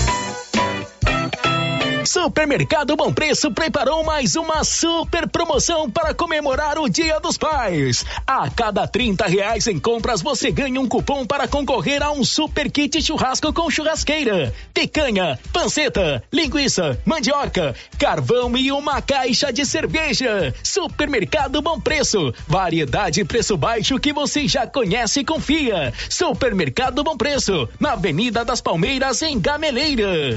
[2.12, 8.04] Supermercado Bom Preço preparou mais uma super promoção para comemorar o Dia dos Pais.
[8.26, 12.70] A cada 30 reais em compras você ganha um cupom para concorrer a um super
[12.70, 20.54] kit churrasco com churrasqueira, picanha, panceta, linguiça, mandioca, carvão e uma caixa de cerveja.
[20.62, 25.94] Supermercado Bom Preço, variedade e preço baixo que você já conhece e confia.
[26.10, 30.36] Supermercado Bom Preço, na Avenida das Palmeiras em Gameleira.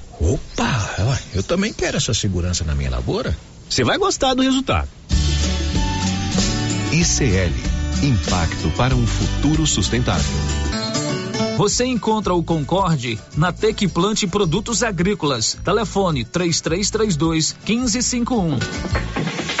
[0.21, 3.35] Opa, eu também quero essa segurança na minha lavoura.
[3.67, 4.87] Você vai gostar do resultado.
[6.91, 10.25] ICL Impacto para um futuro sustentável.
[11.57, 15.55] Você encontra o Concorde na Tec Plante Produtos Agrícolas.
[15.63, 19.60] Telefone 3332 1551.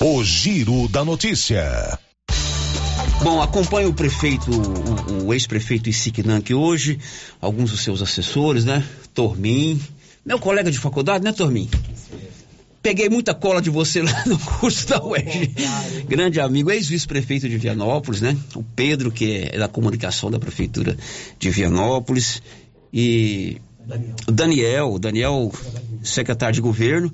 [0.00, 1.98] O Giro da Notícia.
[3.22, 7.00] Bom, acompanha o prefeito, o, o ex-prefeito Isiquinan que hoje,
[7.40, 8.84] alguns dos seus assessores, né?
[9.12, 9.80] Tormin,
[10.24, 11.68] meu colega de faculdade, né, Tormin?
[12.80, 15.54] peguei muita cola de você lá no curso da UERJ.
[16.08, 18.36] Grande amigo, ex-vice-prefeito de Vianópolis, né?
[18.54, 20.96] O Pedro, que é da comunicação da prefeitura
[21.38, 22.40] de Vianópolis.
[22.92, 23.60] E
[24.26, 25.52] o Daniel, o Daniel,
[26.02, 27.12] secretário de governo,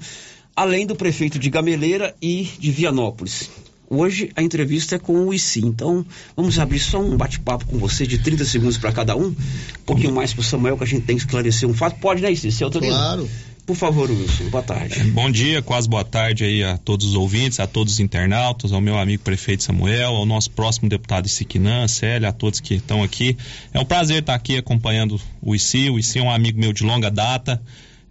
[0.57, 3.51] além do prefeito de Gameleira e de Vianópolis.
[3.89, 6.05] Hoje a entrevista é com o ICI, então
[6.37, 9.37] vamos abrir só um bate-papo com você de 30 segundos para cada um, um
[9.85, 12.01] pouquinho mais para o Samuel, que a gente tem que esclarecer um fato.
[12.01, 12.51] Pode, né, ICI?
[12.51, 12.95] Você autoriza?
[12.95, 13.29] Claro.
[13.67, 15.01] Por favor, Wilson, boa tarde.
[15.01, 18.73] É, bom dia, quase boa tarde aí a todos os ouvintes, a todos os internautas,
[18.73, 23.03] ao meu amigo prefeito Samuel, ao nosso próximo deputado Isiquinã, Célia, a todos que estão
[23.03, 23.39] aqui.
[23.73, 25.89] É um prazer estar aqui acompanhando o ICI.
[25.89, 27.63] O ICI é um amigo meu de longa data.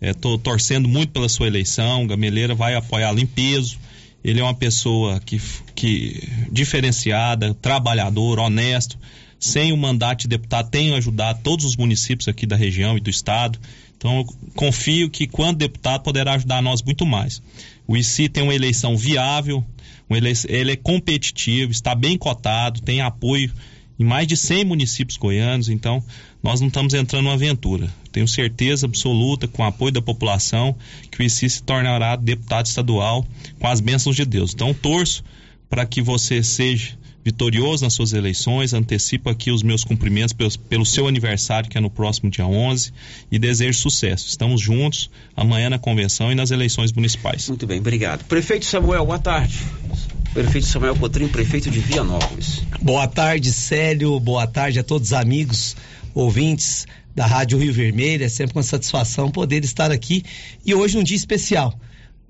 [0.03, 2.05] Estou é, torcendo muito pela sua eleição.
[2.05, 3.79] Gameleira vai apoiá-lo em peso.
[4.23, 5.41] Ele é uma pessoa que,
[5.73, 8.97] que diferenciada, trabalhador, honesto.
[9.39, 13.09] Sem o mandato de deputado, tem ajudado todos os municípios aqui da região e do
[13.09, 13.59] estado.
[13.97, 14.25] Então, eu
[14.55, 17.41] confio que, quando deputado, poderá ajudar nós muito mais.
[17.87, 19.63] O ICI tem uma eleição viável,
[20.09, 23.51] ele é competitivo, está bem cotado, tem apoio
[23.99, 26.03] em mais de 100 municípios goianos, então
[26.41, 27.91] nós não estamos entrando numa aventura.
[28.11, 30.75] Tenho certeza absoluta, com o apoio da população,
[31.09, 33.25] que o ICI se tornará deputado estadual
[33.59, 34.53] com as bênçãos de Deus.
[34.53, 35.23] Então, torço
[35.69, 38.73] para que você seja vitorioso nas suas eleições.
[38.73, 42.91] Antecipo aqui os meus cumprimentos pelo, pelo, seu aniversário, que é no próximo dia 11,
[43.31, 44.27] e desejo sucesso.
[44.27, 47.47] Estamos juntos amanhã na convenção e nas eleições municipais.
[47.47, 48.25] Muito bem, obrigado.
[48.25, 49.57] Prefeito Samuel, boa tarde.
[50.33, 52.63] Prefeito Samuel Cotrim, prefeito de Vianópolis.
[52.81, 54.19] Boa tarde, Célio.
[54.19, 55.75] Boa tarde a todos os amigos,
[56.11, 58.23] ouvintes da Rádio Rio Vermelho.
[58.25, 60.23] É sempre uma satisfação poder estar aqui
[60.65, 61.79] e hoje um dia especial.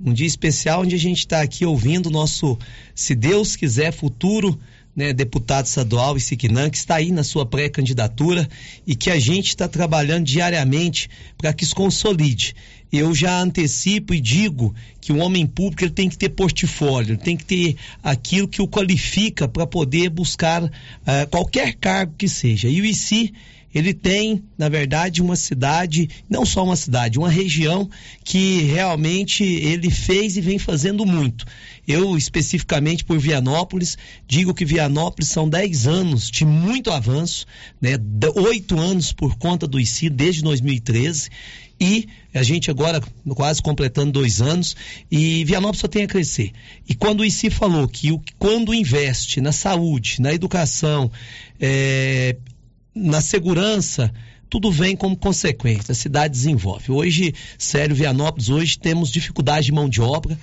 [0.03, 2.59] Um dia especial onde a gente está aqui ouvindo o nosso,
[2.93, 4.59] se Deus quiser, futuro
[4.95, 8.48] né, deputado estadual Isiquinã, que está aí na sua pré-candidatura
[8.86, 12.56] e que a gente está trabalhando diariamente para que isso consolide.
[12.91, 17.36] Eu já antecipo e digo que o homem público ele tem que ter portfólio, tem
[17.36, 20.70] que ter aquilo que o qualifica para poder buscar uh,
[21.32, 22.70] qualquer cargo que seja.
[22.70, 23.34] E o ICI
[23.74, 27.90] ele tem, na verdade, uma cidade, não só uma cidade, uma região
[28.24, 31.45] que realmente ele fez e vem fazendo muito.
[31.88, 33.98] Eu, especificamente por Vianópolis,
[34.28, 37.45] digo que Vianópolis são 10 anos de muito avanço,
[37.82, 37.98] né?
[38.36, 41.30] 8 anos por conta do ICI desde 2013
[41.80, 43.02] e a gente agora
[43.36, 44.76] quase completando dois anos
[45.12, 46.52] e Vianópolis só tem a crescer.
[46.88, 51.12] E quando o ICI falou que o, quando investe na saúde, na educação,
[51.60, 52.38] é,
[52.95, 54.14] na segurança,
[54.49, 56.91] tudo vem como consequência, a cidade desenvolve.
[56.91, 60.38] Hoje, sério, Vianópolis, hoje temos dificuldade de mão de obra.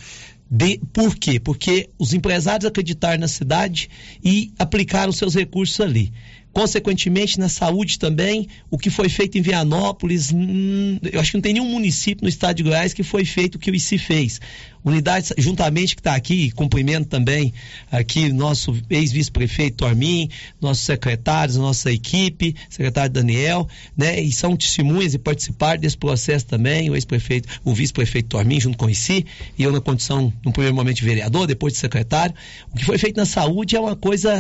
[0.51, 1.39] De, por quê?
[1.39, 3.89] Porque os empresários acreditaram na cidade
[4.23, 6.13] e aplicaram seus recursos ali.
[6.53, 11.43] Consequentemente, na saúde também, o que foi feito em Vianópolis, hum, eu acho que não
[11.43, 14.41] tem nenhum município no estado de Goiás que foi feito o que o ICI fez.
[14.85, 17.53] Unidade, juntamente que está aqui, cumprimento também
[17.91, 20.29] aqui nosso ex-vice-prefeito Tormin,
[20.61, 24.21] nossos secretários, nossa equipe, secretário Daniel, né?
[24.21, 28.87] E são testemunhas e participaram desse processo também, o ex-prefeito, o vice-prefeito Tormin, junto com
[28.87, 29.27] o e
[29.59, 32.35] eu na condição, no primeiro momento, de vereador, depois de secretário.
[32.73, 34.31] O que foi feito na saúde é uma coisa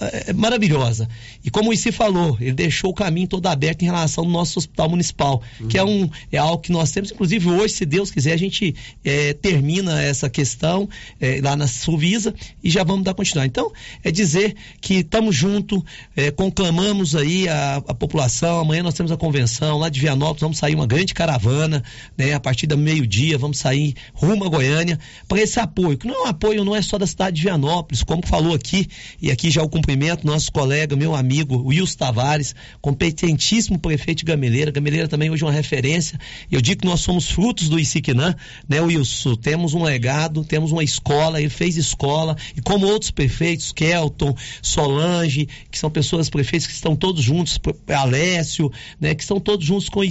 [0.00, 1.08] é, maravilhosa.
[1.44, 4.58] E como o ICI falou, ele deixou o caminho todo aberto em relação ao nosso
[4.58, 5.68] hospital municipal, uhum.
[5.68, 8.74] que é, um, é algo que nós temos, inclusive hoje, se Deus quiser, a gente
[9.04, 10.88] é, ter termina essa questão
[11.20, 12.32] é, lá na Suvisa
[12.62, 13.50] e já vamos dar continuidade.
[13.50, 13.72] Então,
[14.04, 15.82] é dizer que estamos juntos,
[16.16, 18.60] é, conclamamos aí a, a, população.
[18.60, 21.82] Amanhã nós temos a convenção lá de Vianópolis, vamos sair uma grande caravana,
[22.16, 22.34] né?
[22.34, 26.26] A partir do meio-dia, vamos sair rumo a Goiânia para esse apoio, que não é
[26.26, 28.86] um apoio, não é só da cidade de Vianópolis, como falou aqui,
[29.20, 34.70] e aqui já o cumprimento, nosso colega, meu amigo Wilson Tavares, competentíssimo prefeito de Gameleira.
[34.70, 36.18] Gameleira também hoje é uma referência.
[36.50, 38.36] Eu digo que nós somos frutos do Isiquinã,
[38.68, 39.08] né, Wilson?
[39.48, 45.48] Temos um legado, temos uma escola, ele fez escola, e como outros prefeitos, Kelton, Solange,
[45.70, 47.58] que são pessoas, prefeitos que estão todos juntos,
[47.88, 48.70] Alessio,
[49.00, 50.04] né, que estão todos juntos com o.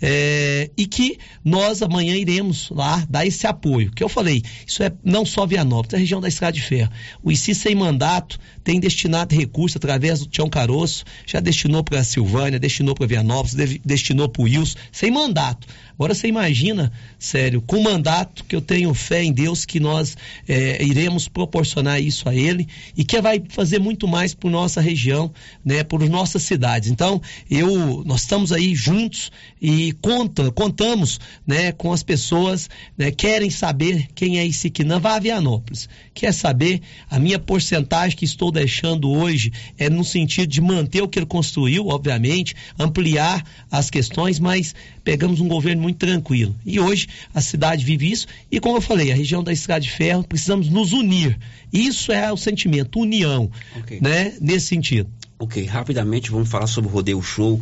[0.00, 3.90] É, e que nós amanhã iremos lá dar esse apoio.
[3.90, 6.92] Que eu falei, isso é não só Vianópolis, é a região da Estrada de Ferro.
[7.20, 12.04] O ICI sem mandato tem destinado recursos através do Tião Caroço, já destinou para a
[12.04, 15.66] Silvânia, destinou para Vianópolis, destinou para o Wilson, sem mandato.
[15.98, 20.16] Agora você imagina, sério, com o mandato que eu tenho fé em Deus que nós
[20.46, 25.32] é, iremos proporcionar isso a Ele e que vai fazer muito mais por nossa região,
[25.64, 26.88] né, por nossas cidades.
[26.88, 27.20] Então,
[27.50, 34.06] eu, nós estamos aí juntos e conta, contamos, né, com as pessoas, né, querem saber
[34.14, 35.88] quem é esse Quinã, vá a Vianópolis.
[36.14, 36.80] Quer saber
[37.10, 41.26] a minha porcentagem que estou deixando hoje é no sentido de manter o que ele
[41.26, 44.76] construiu, obviamente, ampliar as questões, mas
[45.08, 46.54] pegamos um governo muito tranquilo.
[46.66, 49.90] E hoje a cidade vive isso, e como eu falei, a região da Estrada de
[49.90, 51.38] Ferro, precisamos nos unir.
[51.72, 54.02] Isso é o sentimento, união, okay.
[54.02, 54.34] né?
[54.38, 55.08] Nesse sentido.
[55.38, 57.58] Ok, rapidamente vamos falar sobre o Rodeio Show.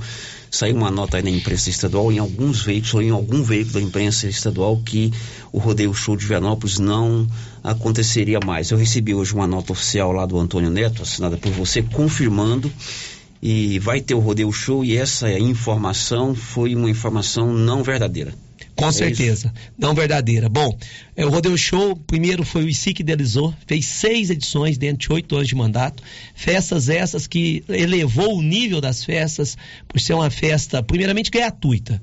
[0.50, 3.80] Saiu uma nota aí na imprensa estadual, em alguns veículos, ou em algum veículo da
[3.80, 5.12] imprensa estadual, que
[5.52, 7.28] o Rodeio Show de Vianópolis não
[7.62, 8.72] aconteceria mais.
[8.72, 12.72] Eu recebi hoje uma nota oficial lá do Antônio Neto, assinada por você, confirmando
[13.42, 18.34] e vai ter o Rodeio Show e essa informação foi uma informação não verdadeira.
[18.76, 19.72] Com é certeza, isso?
[19.78, 20.50] não verdadeira.
[20.50, 20.76] Bom,
[21.16, 25.12] é, o Rodeio Show, primeiro foi o ICI que idealizou, fez seis edições dentro de
[25.14, 26.02] oito anos de mandato.
[26.34, 29.56] Festas essas que elevou o nível das festas
[29.88, 32.02] por ser uma festa, primeiramente, gratuita.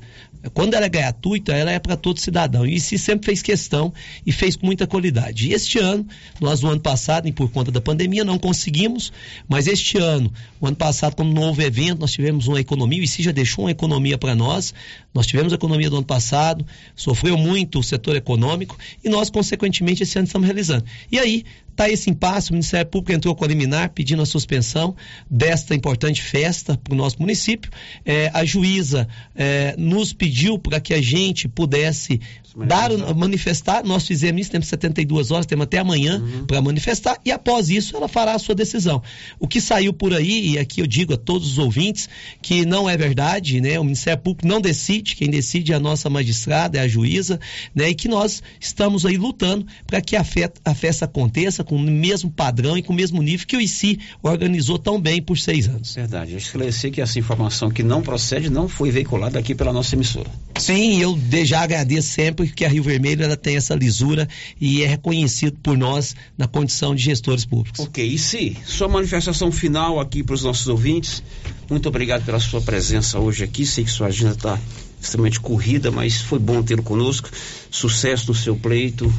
[0.54, 2.66] Quando ela é gratuita, ela é para todo cidadão.
[2.66, 3.94] E se sempre fez questão
[4.26, 5.48] e fez com muita qualidade.
[5.48, 6.06] E este ano,
[6.42, 9.12] nós no ano passado, e por conta da pandemia, não conseguimos,
[9.48, 13.04] mas este ano, o ano passado, como não houve evento, nós tivemos uma economia, o
[13.04, 14.74] ICI já deixou uma economia para nós.
[15.14, 16.66] Nós tivemos a economia do ano passado,
[16.96, 20.86] sofreu muito o setor econômico e nós, consequentemente, esse ano estamos realizando.
[21.12, 21.44] E aí,
[21.74, 24.96] Está esse impasse, o Ministério Público entrou com a liminar pedindo a suspensão
[25.28, 27.72] desta importante festa para o nosso município.
[28.06, 32.22] É, a juíza é, nos pediu para que a gente pudesse
[32.56, 33.84] dar, manifestar.
[33.84, 36.46] Nós fizemos isso, temos 72 horas, temos até amanhã uhum.
[36.46, 39.02] para manifestar, e após isso ela fará a sua decisão.
[39.40, 42.08] O que saiu por aí, e aqui eu digo a todos os ouvintes,
[42.42, 43.80] que não é verdade, né?
[43.80, 47.40] O Ministério Público não decide, quem decide é a nossa magistrada, é a juíza,
[47.74, 47.90] né?
[47.90, 51.80] E que nós estamos aí lutando para que a, fe a festa aconteça com o
[51.80, 55.68] mesmo padrão e com o mesmo nível que o ICI organizou tão bem por seis
[55.68, 55.96] anos.
[55.96, 56.34] Verdade.
[56.34, 60.30] Eu esclareci que essa informação que não procede não foi veiculada aqui pela nossa emissora.
[60.58, 64.28] Sim, eu já agradeço sempre que a Rio Vermelho ela tem essa lisura
[64.60, 67.80] e é reconhecido por nós na condição de gestores públicos.
[67.80, 71.24] Ok, e se sua manifestação final aqui para os nossos ouvintes,
[71.70, 74.60] muito obrigado pela sua presença hoje aqui, sei que sua agenda está
[75.02, 77.30] extremamente corrida, mas foi bom tê-lo conosco,
[77.70, 79.14] sucesso no seu pleito,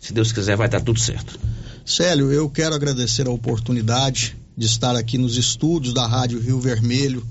[0.00, 1.38] se Deus quiser vai dar tudo certo.
[1.84, 7.24] Célio, eu quero agradecer a oportunidade de estar aqui nos estúdios da Rádio Rio Vermelho,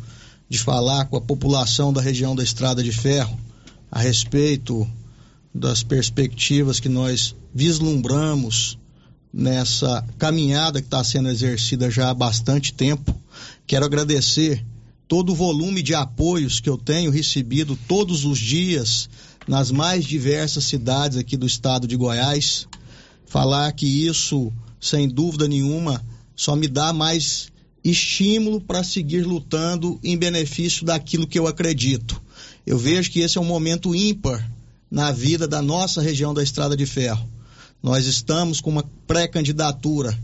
[0.49, 3.37] de falar com a população da região da Estrada de Ferro
[3.91, 4.87] a respeito
[5.57, 8.77] das perspectivas que nós vislumbramos
[9.33, 13.13] nessa caminhada que está sendo exercida já há bastante tempo.
[13.65, 14.63] Quero agradecer
[15.07, 19.09] todo o volume de apoios que eu tenho recebido todos os dias
[19.47, 22.67] nas mais diversas cidades aqui do estado de Goiás
[23.25, 26.03] falar que isso, sem dúvida nenhuma,
[26.35, 27.47] só me dá mais
[27.83, 32.21] estímulo para seguir lutando em benefício daquilo que eu acredito.
[32.65, 34.56] Eu vejo que esse é um momento ímpar
[34.89, 37.27] na vida da nossa região da Estrada de Ferro.
[37.81, 40.17] Nós estamos com uma pré-candidatura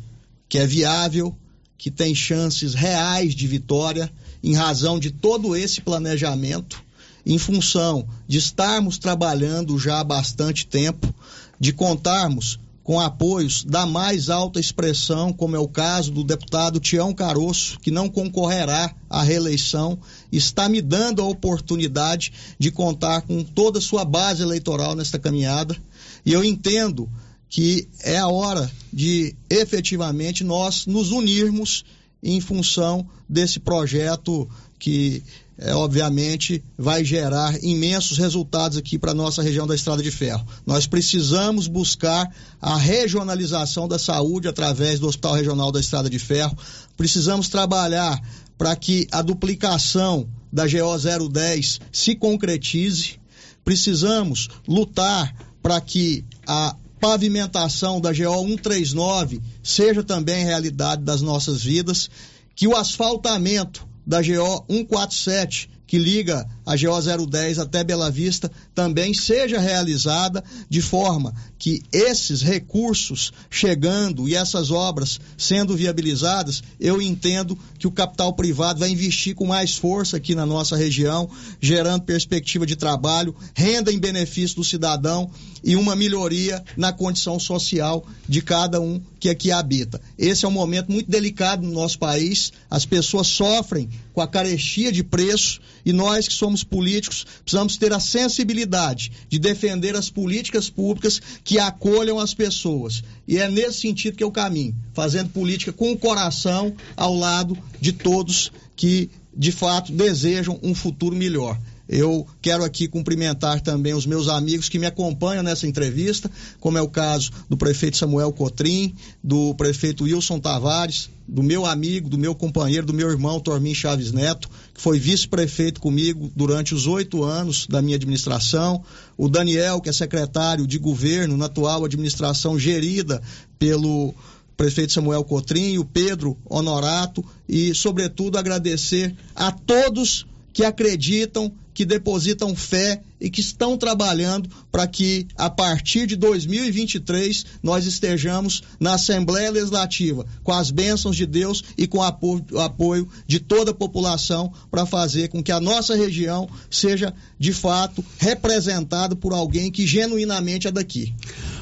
[0.50, 1.36] que é viável,
[1.78, 4.12] que tem chances reais de vitória,
[4.44, 6.84] em razão de todo esse planejamento,
[7.26, 11.14] em função de estarmos trabalhando já há bastante tempo,
[11.60, 17.14] de contarmos com apoios da mais alta expressão, como é o caso do deputado Tião
[17.14, 19.98] Caroço, que não concorrerá à reeleição,
[20.32, 25.78] está me dando a oportunidade de contar com toda a sua base eleitoral nesta caminhada.
[26.26, 27.10] E eu entendo
[27.48, 31.86] que é a hora de efetivamente nós nos unirmos
[32.22, 34.50] em função desse projeto
[34.80, 35.24] que
[35.64, 40.46] é, obviamente vai gerar imensos resultados aqui para a nossa região da Estrada de Ferro.
[40.66, 42.30] Nós precisamos buscar
[42.62, 46.58] a regionalização da saúde através do Hospital Regional da Estrada de Ferro.
[46.98, 48.22] Precisamos trabalhar
[48.58, 53.16] para que a duplicação da GO 010 se concretize.
[53.64, 62.10] Precisamos lutar para que a pavimentação da GO 139 seja também realidade das nossas vidas,
[62.54, 69.14] que o asfaltamento da GO 147, que liga a GO 010 até Bela Vista, também
[69.14, 77.58] seja realizada de forma que esses recursos chegando e essas obras sendo viabilizadas, eu entendo
[77.80, 81.30] que o capital privado vai investir com mais força aqui na nossa região,
[81.62, 85.32] gerando perspectiva de trabalho, renda em benefício do cidadão
[85.64, 90.02] e uma melhoria na condição social de cada um que aqui habita.
[90.18, 94.92] Esse é um momento muito delicado no nosso país, as pessoas sofrem com a carestia
[94.92, 100.70] de preço e nós que somos políticos precisamos ter a sensibilidade de defender as políticas
[100.70, 103.02] públicas que acolham as pessoas.
[103.26, 107.94] E é nesse sentido que eu caminho, fazendo política com o coração ao lado de
[107.94, 111.58] todos que, de fato, desejam um futuro melhor.
[111.88, 116.82] Eu quero aqui cumprimentar também os meus amigos que me acompanham nessa entrevista, como é
[116.82, 122.34] o caso do prefeito Samuel Cotrim, do prefeito Wilson Tavares, do meu amigo, do meu
[122.34, 127.68] companheiro, do meu irmão Tormin Chaves Neto, que foi vice-prefeito comigo durante os oito anos
[127.68, 128.84] da minha administração,
[129.18, 133.22] o Daniel, que é secretário de governo na atual administração gerida
[133.60, 134.14] pelo
[134.56, 142.56] prefeito Samuel Cotrim, o Pedro Honorato e, sobretudo, agradecer a todos que acreditam, que depositam
[142.56, 149.50] fé e que estão trabalhando para que, a partir de 2023, nós estejamos na Assembleia
[149.50, 153.74] Legislativa, com as bênçãos de Deus e com o apoio, o apoio de toda a
[153.74, 159.88] população, para fazer com que a nossa região seja, de fato, representada por alguém que
[159.88, 161.16] genuinamente é daqui.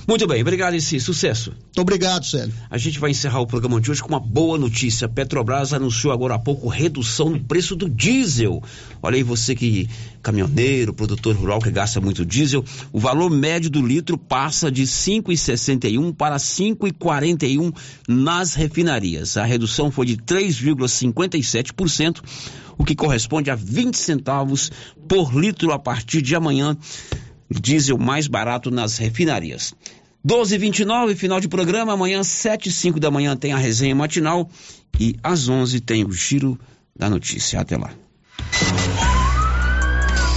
[0.08, 1.52] Muito bem, obrigado, esse sucesso.
[1.52, 2.54] Muito obrigado, Célio.
[2.70, 5.08] A gente vai encerrar o programa de hoje com uma boa notícia.
[5.08, 8.64] Petrobras anunciou agora há pouco redução no preço do diesel.
[9.02, 9.88] Olha aí, você que
[10.22, 16.15] caminhoneiro, produtor rural que gasta muito diesel, o valor médio do litro passa de 5,61
[16.15, 17.73] para 5,41
[18.07, 19.35] nas refinarias.
[19.38, 22.22] A redução foi de 3,57%,
[22.77, 24.72] o que corresponde a 20 centavos
[25.07, 26.77] por litro a partir de amanhã
[27.49, 29.73] diesel mais barato nas refinarias.
[30.26, 31.93] 12:29 final de programa.
[31.93, 34.49] Amanhã, 7 e 5 da manhã, tem a resenha matinal.
[34.99, 36.60] E às 11 tem o Giro
[36.95, 37.60] da Notícia.
[37.60, 37.91] Até lá.